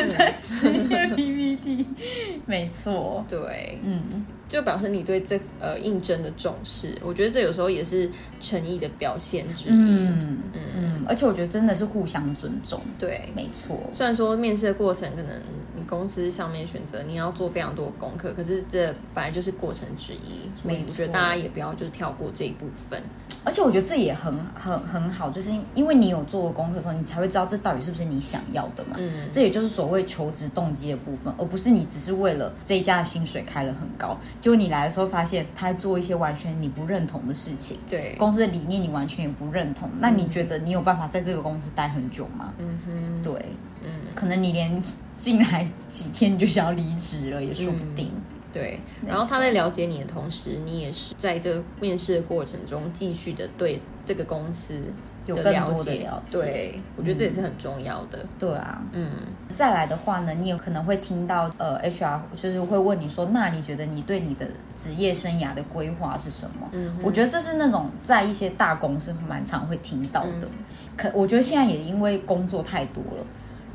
[0.09, 1.87] 在实验 PPT，
[2.45, 3.25] 没错。
[3.29, 6.97] 对，嗯，就表示你对这呃应征的重视。
[7.03, 9.73] 我觉得这有时候也是诚意的表现之一。
[9.73, 13.79] 嗯嗯，而且我觉得真的是互相尊重，对，没错。
[13.93, 15.41] 虽然说面试的过程可能
[15.76, 23.03] 你公司上面选择你要做非常多功课，可是这本来就是过程之一，所以我觉得大家也不要就是跳过这一部分。
[23.45, 28.97] 而且我觉得这也很很很好，就是因为你有做过功课的时候，你才会知道这到底是不是你想要的嘛。
[28.99, 29.29] 嗯。
[29.31, 42.53] 这也就是所谓求职动机的部分，而不是你只是为了这一家的薪水开了很高，结果你来的时候发现他在做一些完全你不认同的事情，对，公司的理念你完全也不认同，那你觉得你有办法在这个公司待很久吗？
[42.59, 43.33] 嗯哼，对，
[43.76, 43.76] 嗯，
[44.17, 44.83] 可能你连
[45.17, 48.11] 进来几天你就想要离职了，也说不定。
[48.53, 48.81] 对。
[49.07, 54.87] 然后他在了解你的同时，你也是在这个面试的过程中继续的对这个公司的
[55.27, 55.95] 有更多的。
[55.95, 58.27] 了解对，我觉得这也是很重要的。
[58.39, 59.11] 对啊，嗯
[59.53, 66.69] 再来的话呢，你有可能会听到呃，HR 就是会问你说，那你觉得你对你的职业生涯的规划是什么？
[66.73, 70.47] 嗯我觉得这是那种在一些大公司蛮常会听到的。
[70.47, 70.51] 嗯
[70.97, 73.27] 可我觉得现在也因为工作太多了，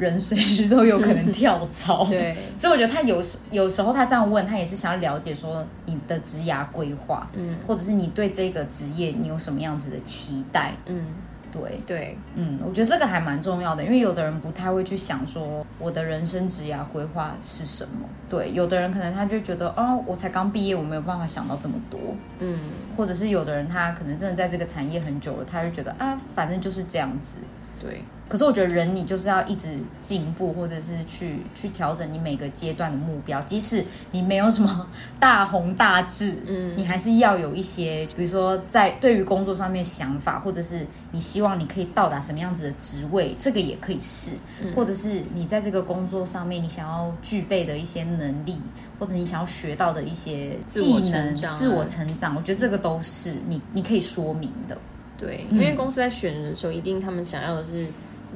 [0.02, 2.04] 人随时都有可能 跳槽。
[2.06, 10.74] 对，所以我觉得他有时有时候他这样问，他也是想要了解说你的职涯规划，嗯或者是你对这个职业你有什么样子的期待。
[10.88, 11.06] 嗯，
[11.52, 18.08] 对，对，嗯，我觉得这个还蛮重要的，因为有的人不太会去想说我的人生职涯规划是什么。
[18.30, 22.00] 对，有的人可能他就觉得，哦，我才刚毕业，我没有办法想到这么多。
[22.40, 22.60] 嗯
[22.96, 27.38] 或者是有的人他可能真的在这个产业很久了，他就觉得啊，反正就是这样子。
[27.80, 34.88] 对，可是我觉得人你就是要一直进步，或者是去去调整你每个阶段的目标，即使你没有什么
[35.20, 36.72] 大红大志，嗯。
[36.78, 44.32] 你还是要有一些，比如说在对于工作上面想法，或者是你希望你可以到达什么样子的职位，这个也可以试，
[44.63, 44.72] 嗯。
[44.74, 48.58] 或者是你在这个工作上面你想要具备的一些能力，
[48.98, 54.78] 或者你想要学到的一些技能、自我成长，我觉得这个都是你你可以说明的。
[55.17, 57.88] 对，嗯因为公司在选人的时候，一定他们想要的是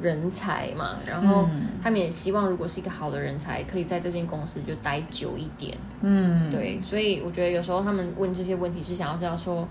[0.01, 5.77] 人才嘛，然后嗯他们也希望，如果是一个好的人才，可以在这间公司就待久一点。
[6.01, 9.67] 嗯，对，所以我觉得有时候他们问这些问题是想要知道说，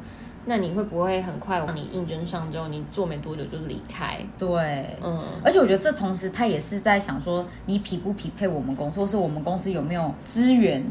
[0.47, 4.19] 那你会不会很快你应征上之后，你做没多久就离开？
[4.39, 10.85] 对，嗯，而且我觉得这同时他也是在想说，你匹不匹配我们公司，或是我们公司有没有资源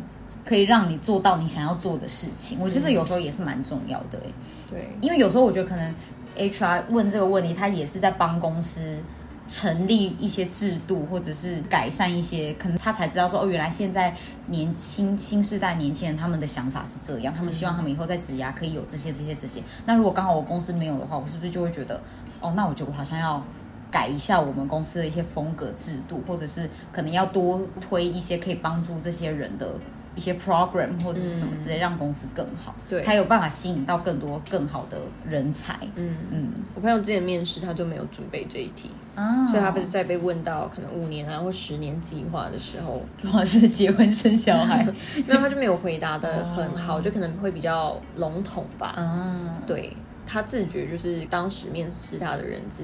[0.46, 2.60] 可以让你做到你想要做的事情。
[2.62, 4.34] 我觉得有时候也是蛮重要的、欸
[4.69, 5.93] 对，因为有时候我觉得可能
[6.38, 8.98] HR 问这个问题，他也是在帮公司。
[9.46, 14.16] 成立一些制度，或者是改善一些，可能他才知道说哦，原来现在
[14.48, 19.62] 年轻新世代年轻人他们的想法是这样，他们希望他们以后在职涯可以有这些这些这些。
[19.86, 22.00] 那如果刚好我公司没有的话，我是不是就会觉得
[22.40, 23.44] 哦，那我觉得我好像要
[23.92, 29.70] 改一下我们公司的一些风格制度，或者是可能要多推一些可以帮助这些人的
[30.15, 34.97] 一些 program 或者是什么之类，让公司更好，对才有办法吸引到更多更好的
[35.28, 35.78] 人才。
[35.95, 36.15] 嗯。
[36.32, 44.82] 嗯我朋友之前面试，他就没有准备这一题，啊所以他被在被问到可能五年啊或十年计划的时候，如果是结婚生小孩，
[45.15, 48.88] 因为他就没有回答的很好，就可能会比较笼统吧。
[48.95, 49.95] 啊，对
[50.26, 52.84] 他自觉就是当时面试他的人是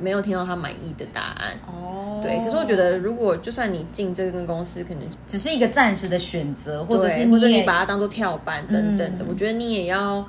[0.00, 1.52] 没有听到他满意的答案。
[1.66, 10.26] 哦对，可是我觉得如果就算你进这个公司，可能只是一个暂时的选择，或者是或者你把它当做跳板等等的，嗯我觉得你也要。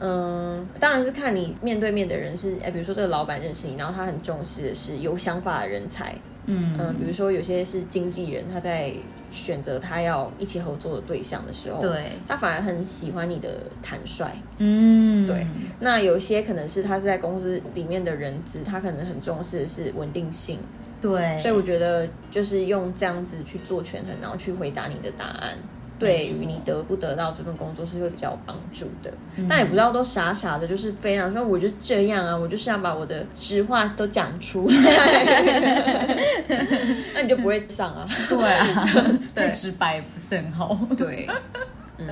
[0.00, 6.14] 嗯，当然是看你面对面的人是，哎，比如说这个老板认识你，然后他很重视的是有想法的人才，
[6.50, 8.92] 嗯嗯，比如说有些是经纪人，他在
[9.30, 14.26] 选择他要一起合作的对象的时候，对，他反而很喜欢你的坦率。
[14.56, 15.46] 嗯对，
[15.80, 20.58] 那有一些可能是他是在公司里面的人资，他可能很重视的是稳定性，
[21.00, 25.58] 对，所以我觉得就是用这样子去做权衡，然后去回答你的答案。
[25.98, 35.24] 对于你得不得到这份工作是会比较有帮助的，嗯但也不要都傻傻的，就是非常说我就这样啊，我就是要把我的实话都讲出来
[37.14, 38.08] 那你就不会上啊。
[38.28, 38.88] 对啊，
[39.34, 40.78] 对直白不是很好。
[40.96, 41.28] 对，
[41.98, 42.06] 嗯，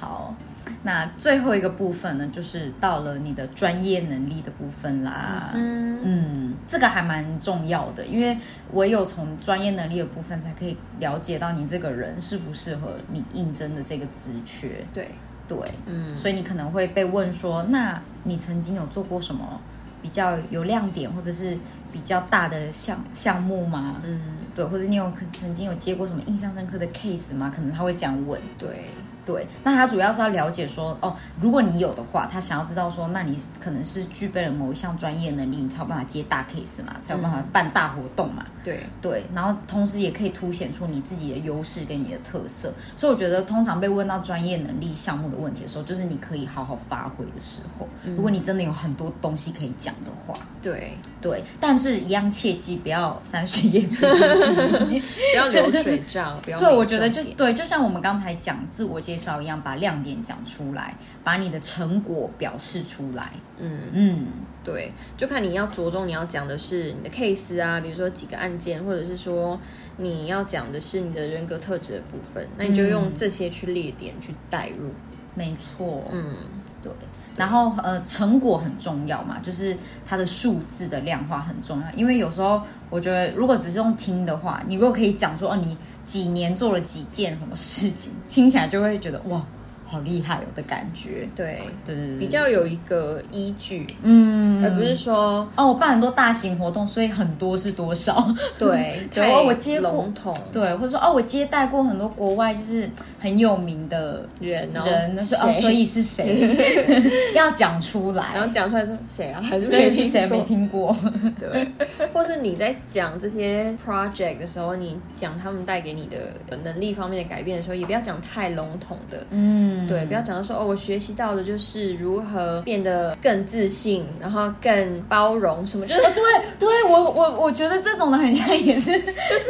[0.00, 0.34] 好，
[0.82, 5.50] 那最后一个部分呢，就是到了你的专业能力的部分啦。
[5.54, 8.36] 嗯嗯，这个还蛮重要的，因为
[8.72, 14.84] 唯有从专业能力的部分，才可以了解到你这个人适不适合你应征的这个职缺。
[14.92, 15.08] 对，
[15.46, 19.60] 对，嗯所以你可能会被问说，那你曾经有做过什么
[20.00, 21.58] 比较有亮点，或者是
[21.92, 24.00] 比较大的项项目吗？
[24.04, 24.20] 嗯，
[24.54, 27.52] 对，或者你有可曾经有接过什么印象深刻的 case 吗？
[27.54, 28.40] 可能他会这样问。
[28.56, 28.86] 对，
[29.24, 38.44] 对，那他主要是要了解说，哦，如果你有的话，他想要知道说，那你可能是具备了某一项专业能力，你才有办法接大 case 嘛，才有办法办大活动嘛。
[38.62, 47.88] 对，对，然后同时也可以凸显出你自己的优势跟你的特色，所以我觉得通常被问到专业能力项目的问题的时候，就是你可以好好发挥的时候。
[48.16, 53.88] 如果你真的有很多东西可以讲的话，对，对，但是一样切记不要三十页。
[53.90, 60.94] 不要流水账，不要对，我觉得就对，就像我们刚才讲自我介绍一样，把亮点讲出来，
[61.24, 63.32] 把你的成果表示出来。
[63.58, 63.80] 嗯。
[63.92, 64.26] 嗯，
[64.62, 69.58] 对，就看你要着重你要讲的是你的 case 啊，比如说几个案件，或者是说
[69.96, 74.92] 你要讲的是你的人格特质的部分，那你就用这些去列点去带入。
[75.34, 76.04] 没错。
[76.12, 76.36] 嗯，
[76.80, 76.92] 对，
[77.36, 81.86] 然后呃，成果很重要嘛，就是它的数字的量化很重要。
[81.92, 89.42] 因为有时候我觉得，如果只是用听的话，你如果可以讲说哦，你几年做了几件什么事情，听起来就会觉得哇，
[89.90, 91.28] 好厉害哦的感觉。
[91.34, 98.32] 对，对对对，比较有一个依据，嗯，而不是说哦，我办很多大型活动，所以很多是多少？
[98.58, 100.34] 对 对哦我接过笼统。
[100.52, 102.88] 对，或者说哦，我接待过很多国外就是
[103.18, 106.48] 很有名的人，哦人，那是哦，所以是谁？
[107.34, 110.26] 要讲出来，然后讲出来说谁啊，还是所以是谁？
[110.28, 110.36] 过？
[110.36, 110.96] 没听过？
[111.38, 111.66] 对，
[112.12, 116.18] 或是你在讲这些 project 的时候，你讲他们带给你的
[116.62, 119.26] 能力方面的改变的时候，也不要讲太笼统的。
[119.30, 126.22] 嗯，对，不要讲到说哦，我学习到的就是如何变得更自信，然后更包容，什么就是对
[126.58, 129.48] 对，我我我觉得这种的很像也是 就是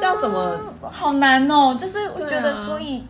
[0.00, 3.02] 这要怎么，好难哦，就是我觉得，所以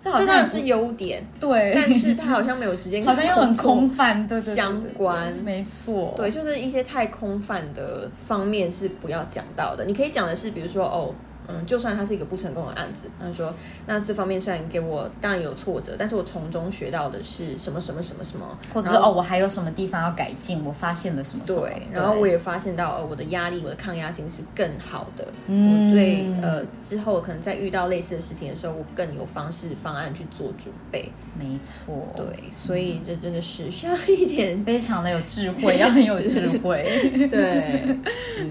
[0.00, 9.84] 这好像是优点，对，但是它好像没有直接 跟好像又很空泛，对对对对相关对没错，对，就是一些太空泛的方面是不要讲到的。
[9.84, 11.14] 你可以讲的是，比如说哦。
[11.48, 13.54] 嗯，就算它是一个不成功的案子，他说，
[13.86, 21.60] 那这方面虽然给我当然有挫折，但是我从中学到的是什么什么什么什么，或者是哦，我还有什么地方要改进，我发现了什么什么。
[21.60, 25.26] 对，然后我也发现到，呃，我的压力，我的抗压性是更好的。
[25.46, 25.88] 嗯。
[25.88, 31.10] 我对呃之后可能在遇到类似的事情的时候，我更有方式方案去做准备。
[31.38, 37.82] 没错，对，所以这真的是需要一点非常的有智慧， 要很有智慧，对。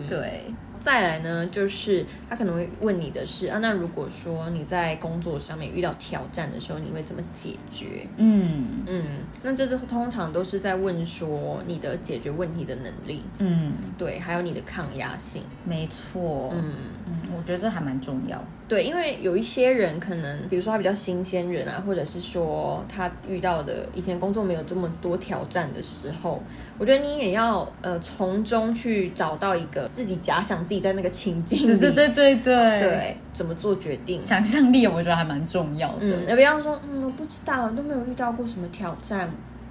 [0.10, 0.42] 对，
[0.84, 8.06] 再来呢，就是他可能会问你的是啊，那如果说你在工作上面遇到挑战的时候，你会怎么解决？
[8.18, 9.04] 嗯嗯，
[9.42, 15.44] 那这都通常都是在问说你的解决问题的能力，嗯，对，还有你的抗压性。
[15.64, 16.74] 没错，嗯，
[17.08, 18.44] 嗯，我觉得这还蛮重要。
[18.68, 26.42] 对，因为有一些人可能，比如说他比较新鲜人啊，或者是说他遇到的以前工作没有这么多挑战的时候，
[26.78, 34.22] 我觉得你也要呃从中去找到一个自己假想自己在那个情境里，对对对对对对，怎么做决定。
[34.22, 35.98] 想象力我觉得还蛮重要的。
[36.02, 39.30] 嗯，也不要说嗯我不知道，都没有遇到过什么挑战。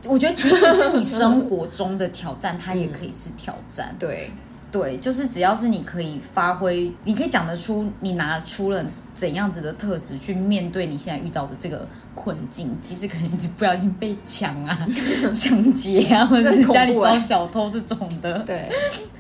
[0.09, 3.95] 我觉得即使是你生活中的挑战，它也可以是挑战。
[4.01, 4.31] 对，
[4.73, 8.83] 对，就是只要是你可以发挥，你可以讲得出你拿出了
[9.15, 14.89] 怎样子的特质去面对你现在遇到的这个困境，其实可能就不小心被抢啊、
[15.35, 18.39] 抢劫啊，或者是家里遭小偷这种的。
[18.47, 18.71] 对，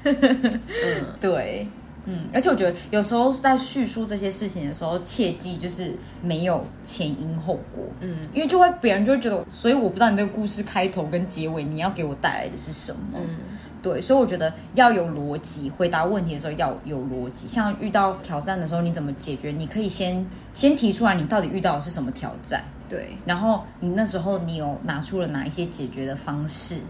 [0.04, 1.68] 嗯， 对，
[2.06, 13.00] 嗯，而且我觉得有时候在叙述这些事情的时候，切记就是没有前因后果，嗯，因为就会别人就会觉得，所以我不知道你这个故事开头跟结尾你要给我带来的是什么。
[13.16, 13.28] 嗯
[13.82, 17.48] 对，所以我觉得要有逻辑，回答问题的时候要有逻辑。
[17.48, 19.50] 像遇到挑战的时候，你怎么解决？
[19.50, 20.24] 你可以先
[20.54, 26.80] 先提出来，你到底遇到的是什么挑战，对，然后你那时候你有拿出了哪一些解决的方式，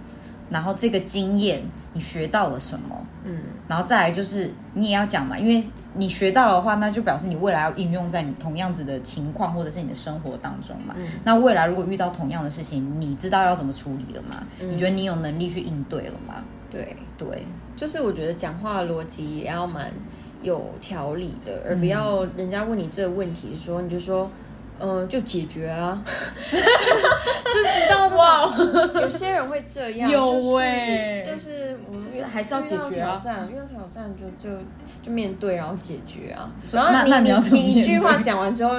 [0.50, 1.62] 然后这个经验
[1.94, 10.94] 你学到了什么，嗯，然后再来就是你也要讲嘛，因为你学到的话，那就表示你未来要应用在你同样子的情况或者是你的生活当中嘛。
[10.98, 14.46] 嗯那未来如果遇到同样的事情，你知道要怎么处理了吗？
[14.60, 16.34] 嗯你觉得你有能力去应对了吗？
[16.72, 17.44] 对，对，
[17.76, 19.92] 就是我觉得讲话的逻辑也要蛮
[20.42, 24.28] 有条理的，而不要人家问你这个问题的时候，你就说。
[24.84, 26.02] 嗯，就解决啊，
[26.50, 26.64] 就是
[27.78, 28.52] 你知道哇，
[29.00, 34.56] 有些人会这样，有就是欸就是我们就是还是要解决啊遇到挑战，遇到挑战就就
[35.00, 36.50] 就面对，然后解决啊。
[36.58, 38.74] 所以然后你你你一句话讲完之后，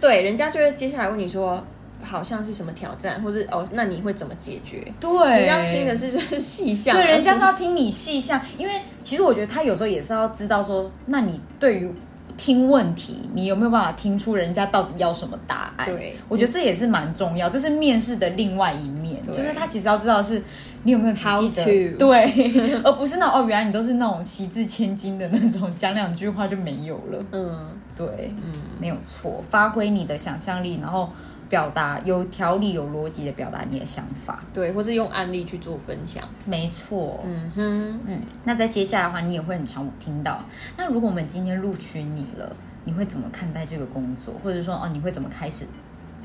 [0.00, 1.64] 对，人家就会接下来问你说，
[2.04, 4.86] 好像是什么挑战，或者哦，那你会怎么解决？
[5.00, 11.90] 对，你要听的是就是细项，对，人家是要听你细项，因为其实我觉得他有时候也是要知道说，那你对于。
[12.36, 15.86] 听问题，你有没有办法听出人家到底要什么答案？
[15.86, 20.42] 对，我觉得这也是蛮重要，这是面试的另外一面，就是他其实要知道是
[20.82, 22.24] 你有没有仔细的对，
[22.82, 27.24] 而不是那哦，原来你都是那种习字千金的那种，讲两句话就没有了。
[27.30, 31.08] 嗯，对，嗯，没有错，发挥你的想象力，然后。
[31.54, 37.20] 表达有条理、有逻辑的表达你的想法，对，或是用案例去做分享，没错。
[37.24, 40.42] 嗯哼，嗯，那在接下来的话，你也会很常听到。
[40.76, 44.34] 那如果我们今天录取你了，你会怎么看待这个工作？
[44.42, 45.64] 或者说，哦，你会怎么开始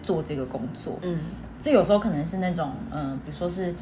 [0.01, 0.97] 做这个工作？
[1.03, 1.19] 嗯，
[1.59, 3.75] 这有时候可能是那种，嗯，比如说是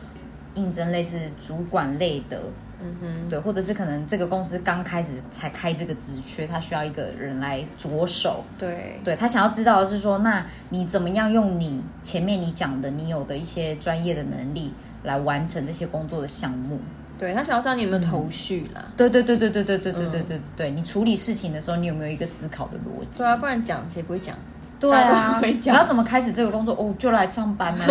[0.55, 2.41] 应征类似主管类的。
[2.81, 8.43] 嗯哼，对，或者是可能这个公司刚开始才开这个职缺，他需要一个人来着手。
[8.57, 14.73] 对，对他想要知道的是说，那你怎么样用你前面你讲的你有的一些专业的能力
[15.03, 16.79] 来完成这些工作的项目？
[17.17, 18.85] 对他想要知道你有没有头绪啦。
[18.95, 23.17] 对对对对对对对对对对对，你处理事情的时候，你有没有一个思考的逻辑？
[23.17, 24.35] 对啊，不然讲谁不会讲？
[24.79, 26.75] 对啊，你要怎么开始这个工作？
[26.75, 27.83] 哦，就来上班呢，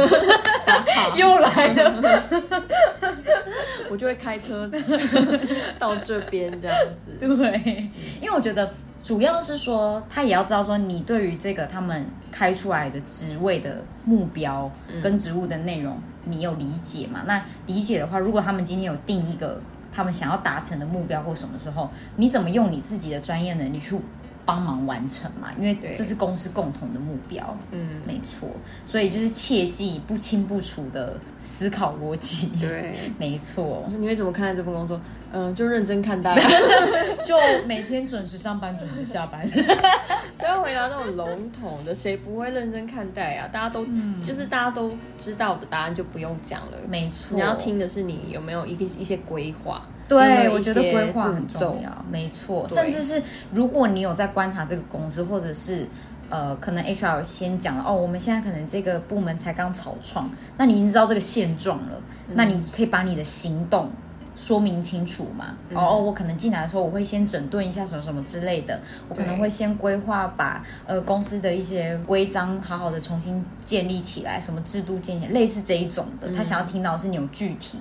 [1.16, 2.22] 又来了，
[3.90, 4.70] 我就会开车
[5.78, 7.12] 到这边这样子。
[7.18, 8.72] 对，因为我觉得
[9.02, 14.70] 主要是说，他也要知道说，你对于这个他们开出来的职位的目标
[15.02, 17.22] 跟职务的内容，你有理解嘛？
[17.26, 19.60] 那理解的话，如果他们今天有定一个
[19.92, 23.98] 他们想要达成的目标或什么时候，你怎么用你自己的专业能力去？
[24.46, 27.54] 帮忙完成嘛，因为这是公司共同的目标。
[27.72, 28.48] 嗯，没错，
[28.84, 32.52] 所以就是切记不清不楚的思考逻辑。
[32.60, 33.84] 对， 没错。
[33.98, 34.98] 你会怎么看待这份工作？
[35.32, 36.34] 嗯，就认真看待，
[37.22, 37.36] 就
[37.66, 39.46] 每天准时上班，准时下班。
[40.38, 43.48] 不要回答那种笼统的，谁不会认真看待啊？
[43.52, 43.84] 大家都
[44.22, 46.78] 就是大家都知道的答案就不用讲了。
[46.88, 49.82] 没错，你要听的是你有没有一个一些规划。
[50.08, 52.66] 对，我觉得规划很重要，没错。
[52.68, 53.20] 甚至是
[53.52, 55.88] 如果你有在观察这个公司，或者是
[56.28, 62.00] 呃，可能 HR 先讲了哦，我们现在可能这个部门才刚草创，那你已经知道这个现状了，
[62.34, 63.90] 那你可以把你的行动
[64.36, 65.56] 说明清楚嘛。
[65.74, 76.28] 哦，我可能进来的时候，我会先整顿一下什么什么之类的，我可能会先规划把呃公司的一些规章好好的重新建立起来，什么制度建立，类似这一种的。
[76.32, 77.78] 他想要听到是你有具体。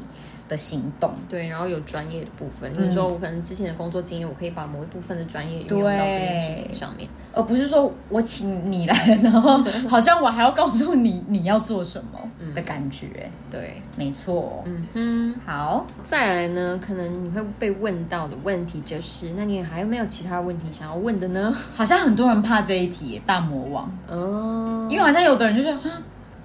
[0.47, 12.19] 的行动对，然后有专业的部分，比如说我可能之前的工作经验，我可以把某一部分的专业运用到这件事情上面，而不是说我请你来， 然后好像我还要告诉你你要做什么
[12.53, 13.29] 的感觉。
[13.49, 14.63] 对，没错。
[14.65, 21.55] 嗯哼，好，再来呢，可能你会被问到的问题就是，那你还有没有其他问题想要问的呢？
[21.75, 23.91] 好像很多人怕这一题，大魔王。
[24.09, 25.79] 哦，因为好像有的人就是啊，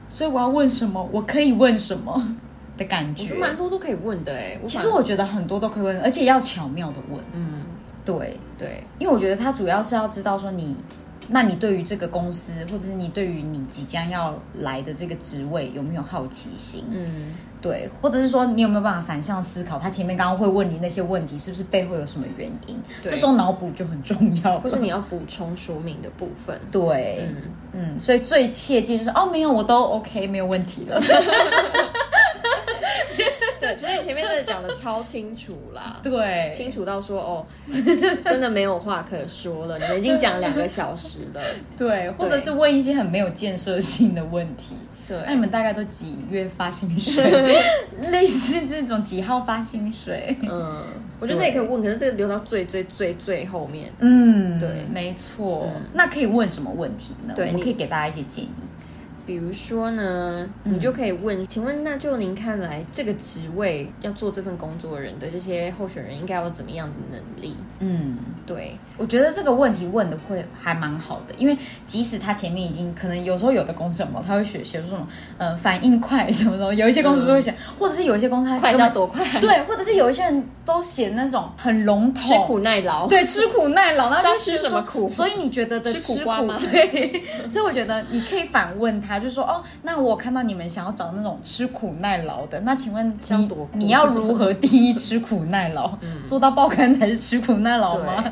[0.09, 1.07] 所以我要问什么？
[1.13, 2.37] 我可以问什么？
[2.81, 4.59] 的感觉，蛮多都可以问的哎。
[4.67, 7.23] 其实我觉得很多都可以问，而且要巧妙的问。
[7.35, 7.67] 嗯，
[8.05, 10.75] 对对，因为我觉得他主要是要知道说你，
[11.29, 16.85] 那你对于这个公司，或者是你对于你即将要来的这个职位有没有好奇心？
[16.91, 17.35] 嗯。
[17.63, 19.79] 对，或者是说你有没有办法反向思考？
[19.79, 22.75] 他前面刚刚会问你那些问题，是不是背后有什么原因？
[23.03, 26.59] 这时候脑补就很重要，或是你要补充说明的部分。
[26.73, 30.99] 对，嗯嗯，所以最切记就是哦，没有，我都 OK，没有问题了。
[33.61, 37.47] 对，除非你前面真的讲的超清楚啦， 对，清楚到说哦，
[38.25, 41.41] 真的没有话可说了，你们已经讲两个小时了。
[41.77, 44.75] 对，或者是问一些很没有建设性的问题。
[45.07, 47.61] 对，那你们大概都几月发薪水？
[48.11, 50.37] 类似这种几号发薪水？
[50.43, 50.85] 嗯，
[51.19, 53.93] 我觉得这也可以问，可是这个留到最最最最后面。
[53.99, 55.69] 嗯，对，没错。
[55.93, 57.35] 那可以问什么问题呢？
[57.37, 58.51] 对，我可以给大家一些建议。
[59.27, 67.57] 比如说呢，你就可以问，请问，那就您看来，这个职位要做这份工作的人的这些候选人，应该有怎么样的能力？
[67.79, 85.09] 嗯，对，我觉得这个问题问的会还蛮好的，因为即使他前面已经可能有时候有的公司什么，他会写写什么，呃，反应快什么什么，有一些公司都会写，或者是有一些公司他快要多快，对，或者是有一些人都写那种很笼统，吃苦耐劳，对，吃苦耐劳，那就吃什么苦？
[85.09, 86.61] 所以你觉得的吃苦瓜吗？
[86.63, 89.19] 对， 所以我觉得你可以反问他。
[89.19, 93.11] 就说哦，那我看到你们想要找那种吃苦耐劳的，那请问
[93.73, 95.97] 你你要如何定义吃苦耐劳？
[96.29, 98.25] 做到爆肝才是吃苦耐劳吗？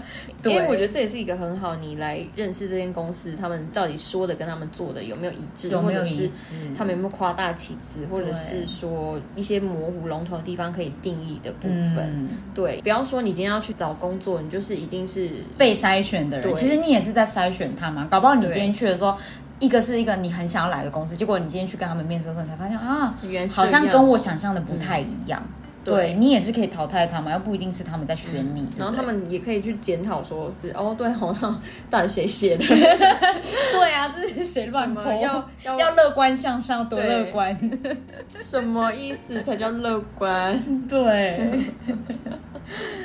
[0.59, 6.53] 因为我觉得这也是一个很好，你来认识这间公司，他们到底说的跟他们做的有没有一致，有没有一致？
[6.77, 12.29] 他们有没有夸大其词，或者是说一些模糊笼统的地方可以定义的部分？
[12.55, 18.07] 对，不要说你今天要去找工作，你就是一定是被筛选的人，其实你也是在筛选他嘛。
[18.11, 19.17] 搞不好你今天去的时候。
[19.61, 25.43] 一个是一个你很想要来的公司，结果你今天去跟他们面试的时候，你才发现啊，原好像跟我想象的不太一样。
[25.43, 28.69] 对对你也是可以淘汰他们，又不一定是他们在选你。
[28.77, 32.65] 然后他们也可以去检讨说，哦，对哦，那到底谁写的？
[33.73, 35.05] 对啊，这是谁乱泼？
[35.13, 37.59] 要要 要乐观向上，多乐观。
[38.37, 40.61] 什么意思才叫乐观？
[40.89, 41.65] 对。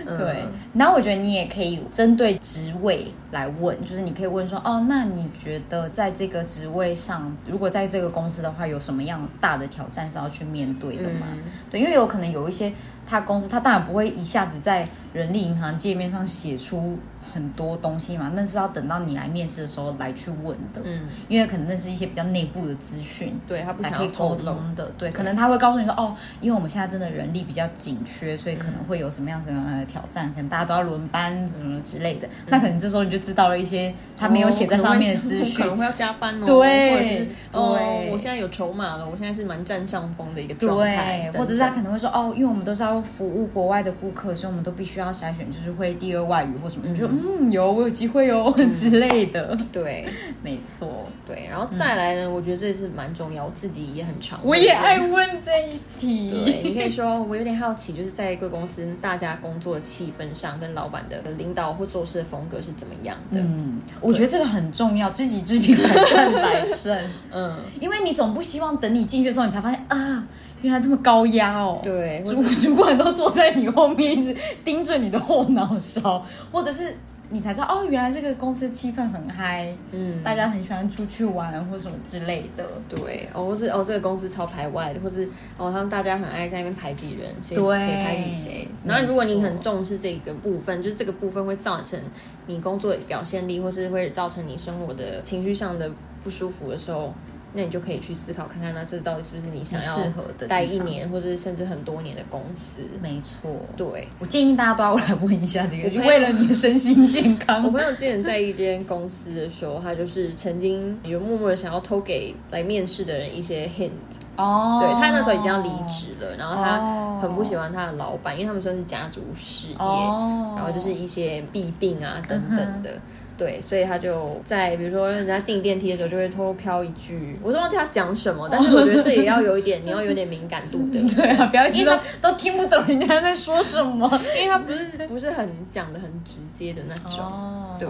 [0.06, 0.44] 对，
[0.74, 11.28] 然后我觉得你也可以针对职位来问，就是你可以问说，哦，那你觉得在这个职位上，如果在这个公司的话，有什么样大的挑战是要去面对的吗？
[11.32, 11.40] 嗯
[11.72, 12.63] 对，因为有可能有一些
[13.06, 17.00] 他公司，他当然不会一下子在人力银行界面上写出
[17.34, 23.34] 很多东西嘛，那是要等到你来面试的时候来去问的，嗯，因为可能那是一些比较内部的资讯。
[23.48, 32.28] 对他不来可以沟通的，对，可能他会告诉你说，哦，因为我们现在真的人力比较紧缺，所以可能会有什么样什么样的挑战，可能大家都要轮班什么之类的。
[32.48, 46.88] 那可能这时候你就知道了一些他没有写在上面的资讯哦可能，会要加班哦，对哦对，我现在有筹码了，我现在是蛮占上风的一个状态对，，或者是他可能能会说，哦，因为我们都是要服务国外的顾客，所以我们都必须要筛选，就是会第二外语或什么。
[46.88, 50.06] 你就嗯，有我有机会哦 之类的，对
[50.42, 51.06] 没错。
[51.26, 56.30] 对，然后再来呢，我觉得这是蛮重要，我自己也很常，我也爱问这一题。
[56.46, 63.40] 对，你可以说，我有点好奇，就是在贵公司大家工作的气氛上，跟老板的领导或做事的风格是怎么样的？
[63.40, 66.98] 嗯，我觉得这个很重要，知己知彼，百战百胜。
[67.32, 70.28] 嗯，因为你总不希望等你进去的时候，你才发现啊，
[70.62, 76.96] 原来这么高压哦。，对，主 主管都坐在你后面，一直盯着你的后脑勺，或者是
[77.34, 82.64] 你才知道哦，原来这个公司气氛很嗨，嗯，大家很喜欢出去玩或什么之类的。
[82.88, 85.28] 对，哦，或是哦，这个公司超排外的，或是
[85.58, 88.68] 哦，他们大家很爱在那边排挤人，谁对谁排挤谁。
[88.86, 92.00] 然后如果你很重视这个部分，就是这个部分会造成
[92.46, 95.90] 你工作的表现力，或是会造成你生活的情绪上的
[96.24, 97.12] 不舒服的时候，
[97.54, 102.82] 那你就可以去思考看看，那这到底是不是你想要适合的待一年，或者甚至很多年的公司？
[103.02, 107.70] 没错，对，我建议大家都要来问一下这个，为了你的身心健康我。
[107.70, 113.92] 朋友之前在一间公司的时候，他就是曾经有默默的想要偷给来面试的人一些 hint。
[114.36, 123.00] 哦，对他那时候已经要离职了，然后他哦很不喜欢他的老板，因为他们算是家族事业，哦，然后就是一些弊病啊等等的。
[123.38, 134.10] 对，所以他就在比如说人家进电梯的时候，就会偷偷飘一句，我都忘记他讲什么，但是我觉得这也要有一点，你要有点敏感度的， 对啊，不要一直都因为都听不懂人家在说什么。
[134.38, 137.88] 因为他不是不是很讲的很直接的那种，哦对，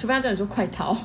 [0.00, 0.94] 除非他真的说快逃，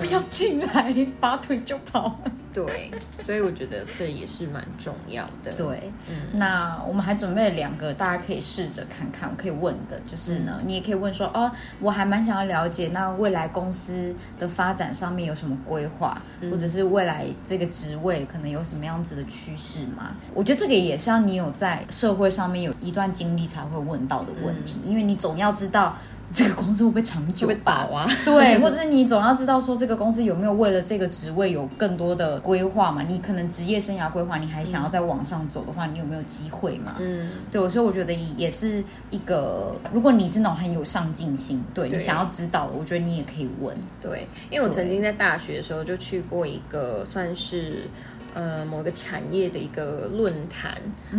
[0.00, 2.18] 不要进来，拔腿就跑。
[2.52, 6.38] 对，所以我觉得这也是蛮重要的，对，嗯。
[6.38, 16.20] 那我们还准备了两个，大家可以试着看看，可以问的，就是呢，你也可以问说，哦，我还蛮想要了解，那未来公司的发展上面有什么规划，
[16.50, 20.16] 或者是未来这个职位可能有什么样子的趋势吗？
[20.34, 25.94] 我觉得这个也是要你有在社会上面有一段经历才会问到的问题，因为你总要知道。
[26.32, 33.02] 这个公司会不会长久就会吧倒啊，对， 或者是你总要知道说这个公司有没有为了这个职位有更多的规划嘛？
[33.02, 36.96] 你可能职业生涯规划，你还想要再往上走的话，你有没有机会嘛？
[36.98, 43.76] 嗯，对，所以我觉得也是一个，如果你是那种很有上进心，对对你想要知道的，我觉得你也可以问。
[44.00, 47.88] 对，因为我曾经在大学的时候就去过一个算是
[48.36, 50.76] 呃某个产业的一个论坛，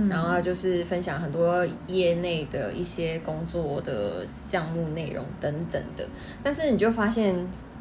[0.10, 6.08] 然后它就是分享很多业内的一些工作的项目内容等等的，
[6.42, 7.36] 但是你就发现。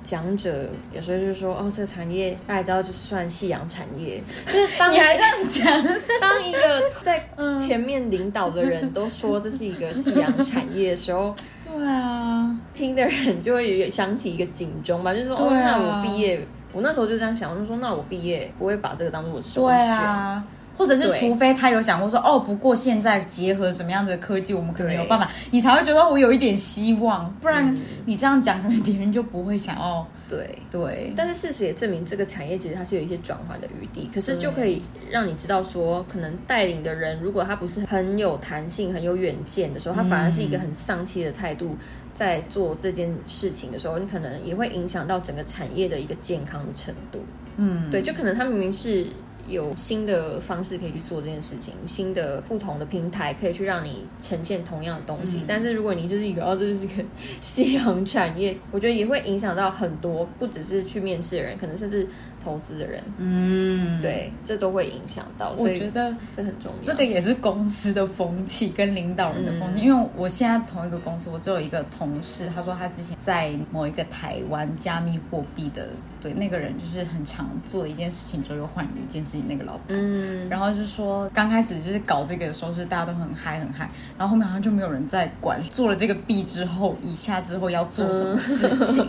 [0.04, 5.84] 讲者有时候就是说，哦，这个产业大家知道，就是算夕阳产业，就是当你还这样讲？
[6.22, 7.28] 当一个在
[7.58, 11.34] 前面领导的人都说这是一个夕阳产业的时候，
[11.66, 16.40] 对啊，听的人就会有想起一个警钟吧，就是说，哦，那我毕业，
[16.76, 20.42] 我那时候就这样想，我就说，那我毕业不会把这个当做我首选。
[20.76, 27.32] 或者是除非他有想过说，哦，不过现在结合什么样的科技，我们可能有办法，你才会觉得我有一点希望。
[27.40, 30.06] 不然嗯你这样讲，可能别人就不会想要。
[30.28, 41.76] 对对，但是事实也证明，这个产业其实它是有一些转换的余地，可是就可以让你知道说，可能带领的人如果他不是很有弹性、很有远见的时候，他反而是一个很丧气的态度，
[42.12, 47.20] 在做这件事情的时候，你可能也会影响到整个产业的一个健康的程度。
[47.56, 49.06] 嗯，对，就可能他明明是
[49.48, 55.42] 有新的方式可以去做这件事情，新的不同的平台可以去让你呈现同样的东西。
[55.46, 57.04] 但是如果你就是一个哦，这就是一个
[57.40, 62.06] 夕阳产业，我觉得也会影响到很多，不只是去面试的人，可能甚至。
[62.46, 65.52] 投资的人，嗯，对，这都会影响到。
[65.58, 66.80] 我觉得这很重要。
[66.80, 69.80] 这个也是公司的风气跟领导人的风气。
[69.80, 75.88] 因为我现在同一个公司，我只有一个同事，他说他之前在某一个台湾加密货币的，
[76.20, 89.04] 对那个人就是很常做一件事情之后又换一件事情，那个老板，嗯，然后就是说刚开始就是搞这个的时候是大家都很嗨很嗨，然后后面好像就没有人在管做了这个币之后，以下之后要做什么事情。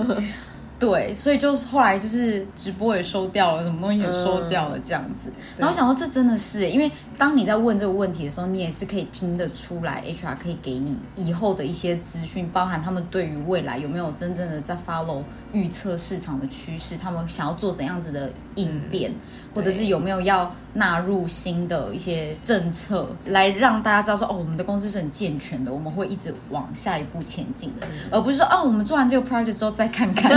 [0.80, 5.34] 对，所以就是后来就是直播也收掉了，什么东西也收掉了这样子。
[5.58, 19.12] 然后想说这真的是，因为当你在问这个问题的时候，你也是可以听得出来，HR 可以给你以后的一些资讯，包含他们对于未来有没有真正的在 follow 预测市场的趋势，他们想要做怎样子的应变，
[19.58, 30.32] 或者是有没有要纳入新的一些政策，来让大家知道说哦，我们的公司是很健全的，我们会一直往下一步前进的，而不是说哦，我们做完这个 project 之后再看看。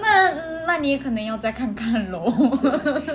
[0.00, 0.32] 那
[0.64, 2.32] 那你也可能要再看看喽，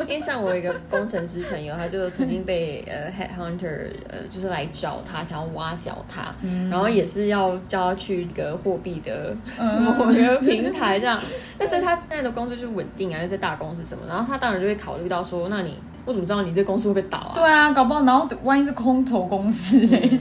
[0.01, 6.35] 因为像我一个工程师朋友，他就曾经被呃 head hunter 呃就是来找他，想要挖角他，
[6.69, 11.17] 然后也是要叫他去一个货币的 某一个平台这样，
[11.57, 15.75] 但是他现在的工资就稳定啊，又在大公司什么，然后他当然就会考虑到说，那你。
[16.05, 17.31] 我怎么知道你这公司会不会倒啊？
[17.35, 19.77] 对啊，搞不好，然后万一是空投公司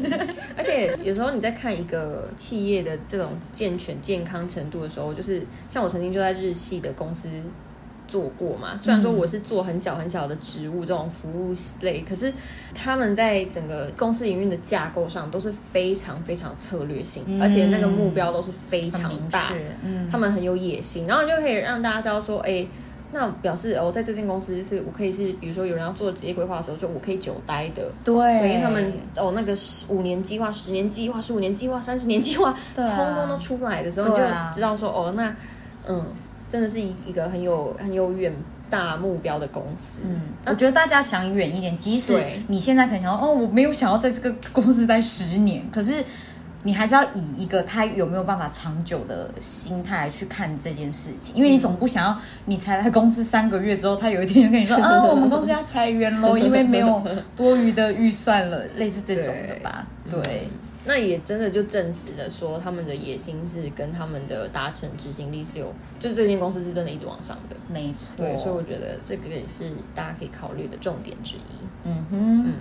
[0.58, 7.28] 而且有时候你在看一个企业的这种健全健康程度的时候，就是像我曾经就在日系的公司
[8.08, 8.76] 做过嘛。
[8.76, 12.34] 虽然说我是做很小很小的职务，这种服务类，可是
[12.74, 19.52] 他们在整个公司营运的架构上都是非常非常策略性，而且那个目标都是非常大，
[19.84, 22.66] 嗯，他们很有野心，然后就可以让大家知道说，哎。
[23.12, 27.90] 那表示哦，在这间公司是我可以是，比如说有人要做职业规划的时候，就我可以久待的。
[28.04, 28.14] 对，
[28.48, 29.56] 因为他们哦，那个
[29.88, 35.34] 五年计划、十年计划、十五年计划、三十年计划，通通都出来的时候，你就知道说哦，那
[35.88, 36.04] 嗯，
[36.48, 38.32] 真的是一一个很有很有远
[38.68, 40.00] 大目标的公司。
[40.02, 46.04] 嗯，我觉得大家想远一点，即使你现在可能想哦，我没有想要在这个公司待十年，可是。
[46.66, 57.00] 你还是要以一个他有没有办法长久的心态去看这件事情，因为你总不想要你才来公司三个月之后，他有一天就跟你说，啊， 我们公司要裁员喽，因为没有
[57.36, 59.86] 多余的预算了，类似这种的吧？
[60.10, 60.48] 对。
[60.88, 68.24] 那也真的就证实了，说他们的野心是跟他们的达成执行力是有，就是这间公司是真的一直往上的，没错。
[68.24, 71.58] 对，所以我觉得这个也是大家可以考虑的重点之一。
[71.82, 72.52] 嗯哼，嗯，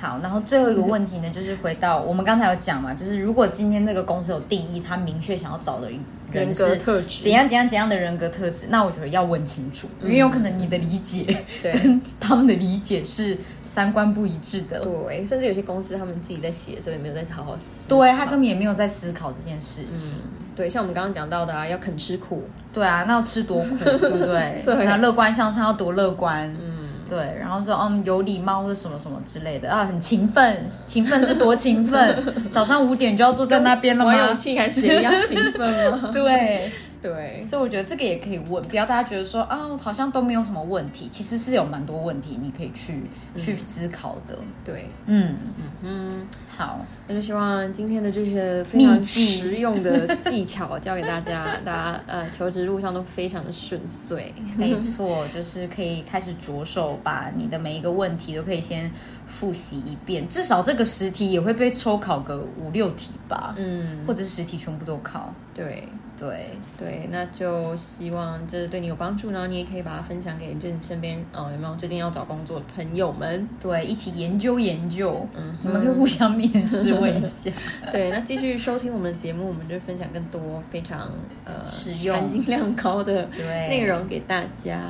[0.00, 5.88] 好，然后最后一个问题呢，就是回到我们刚才有讲嘛，就是如果今天这个公司有定义，他明确想要找的。
[6.30, 8.66] 人格特质怎样怎样怎样的人格特质？
[8.68, 11.24] 那我觉得要问清楚，因为有可能你的理解
[11.64, 14.78] 跟他们的理解是三观不一致的。
[14.80, 17.88] 对，甚至有些公司他们自己在写所以没有在好好思。
[17.88, 20.18] 对他根本也没有在思考这件事情。
[20.54, 22.42] 对，像我们刚刚讲到的啊，要肯吃苦。
[22.74, 24.62] 对啊，那要吃多苦，对不对？
[24.84, 26.46] 那乐观向上要多乐观。
[26.62, 26.67] 嗯。
[27.08, 34.12] 对，然后说嗯有礼貌或者什么什么之类的啊，很勤奋，勤奋是多勤奋， 早上五点就要坐在那边了吗？
[34.14, 36.10] 王永庆还是一样勤奋吗？
[36.14, 36.70] 对。
[37.00, 43.02] 对，所以我觉得这个也可以问，不要大家觉得说啊，好像都没有什么问题，其实是有蛮多问题，你可以去
[43.36, 44.36] 去思考的。
[44.64, 54.34] 对，嗯嗯嗯，好，那就希望今天的这些非常实用的技巧教给大家，大家呃求职路上都非常的顺遂。
[54.56, 58.90] 没错，就是可以开始着手把你的每一个问题都可以先
[59.24, 65.32] 复习一遍，至少这个十题也会被抽考个五六题吧，嗯，或者是十题全部都考。
[65.54, 65.86] 对。
[66.18, 73.48] 对对，那就希望这对你有帮助，然后你也可以把它分享给就你身边哦，有没有最近要找工作的朋友们？
[73.60, 77.52] 对，一起研究研究，嗯，你们可以互相面试问一下。
[77.92, 81.08] 对， 那继续收听我们的节目，我们就分享更多非常
[81.44, 84.80] 呃实用、含金量高的对内容给大家。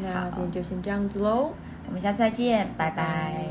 [0.00, 1.52] 那今天就先这样子喽，
[1.86, 3.44] 我们下次再见，拜拜。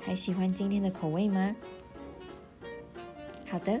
[0.00, 1.54] 还喜欢今天的口味吗？
[3.48, 3.80] 好的。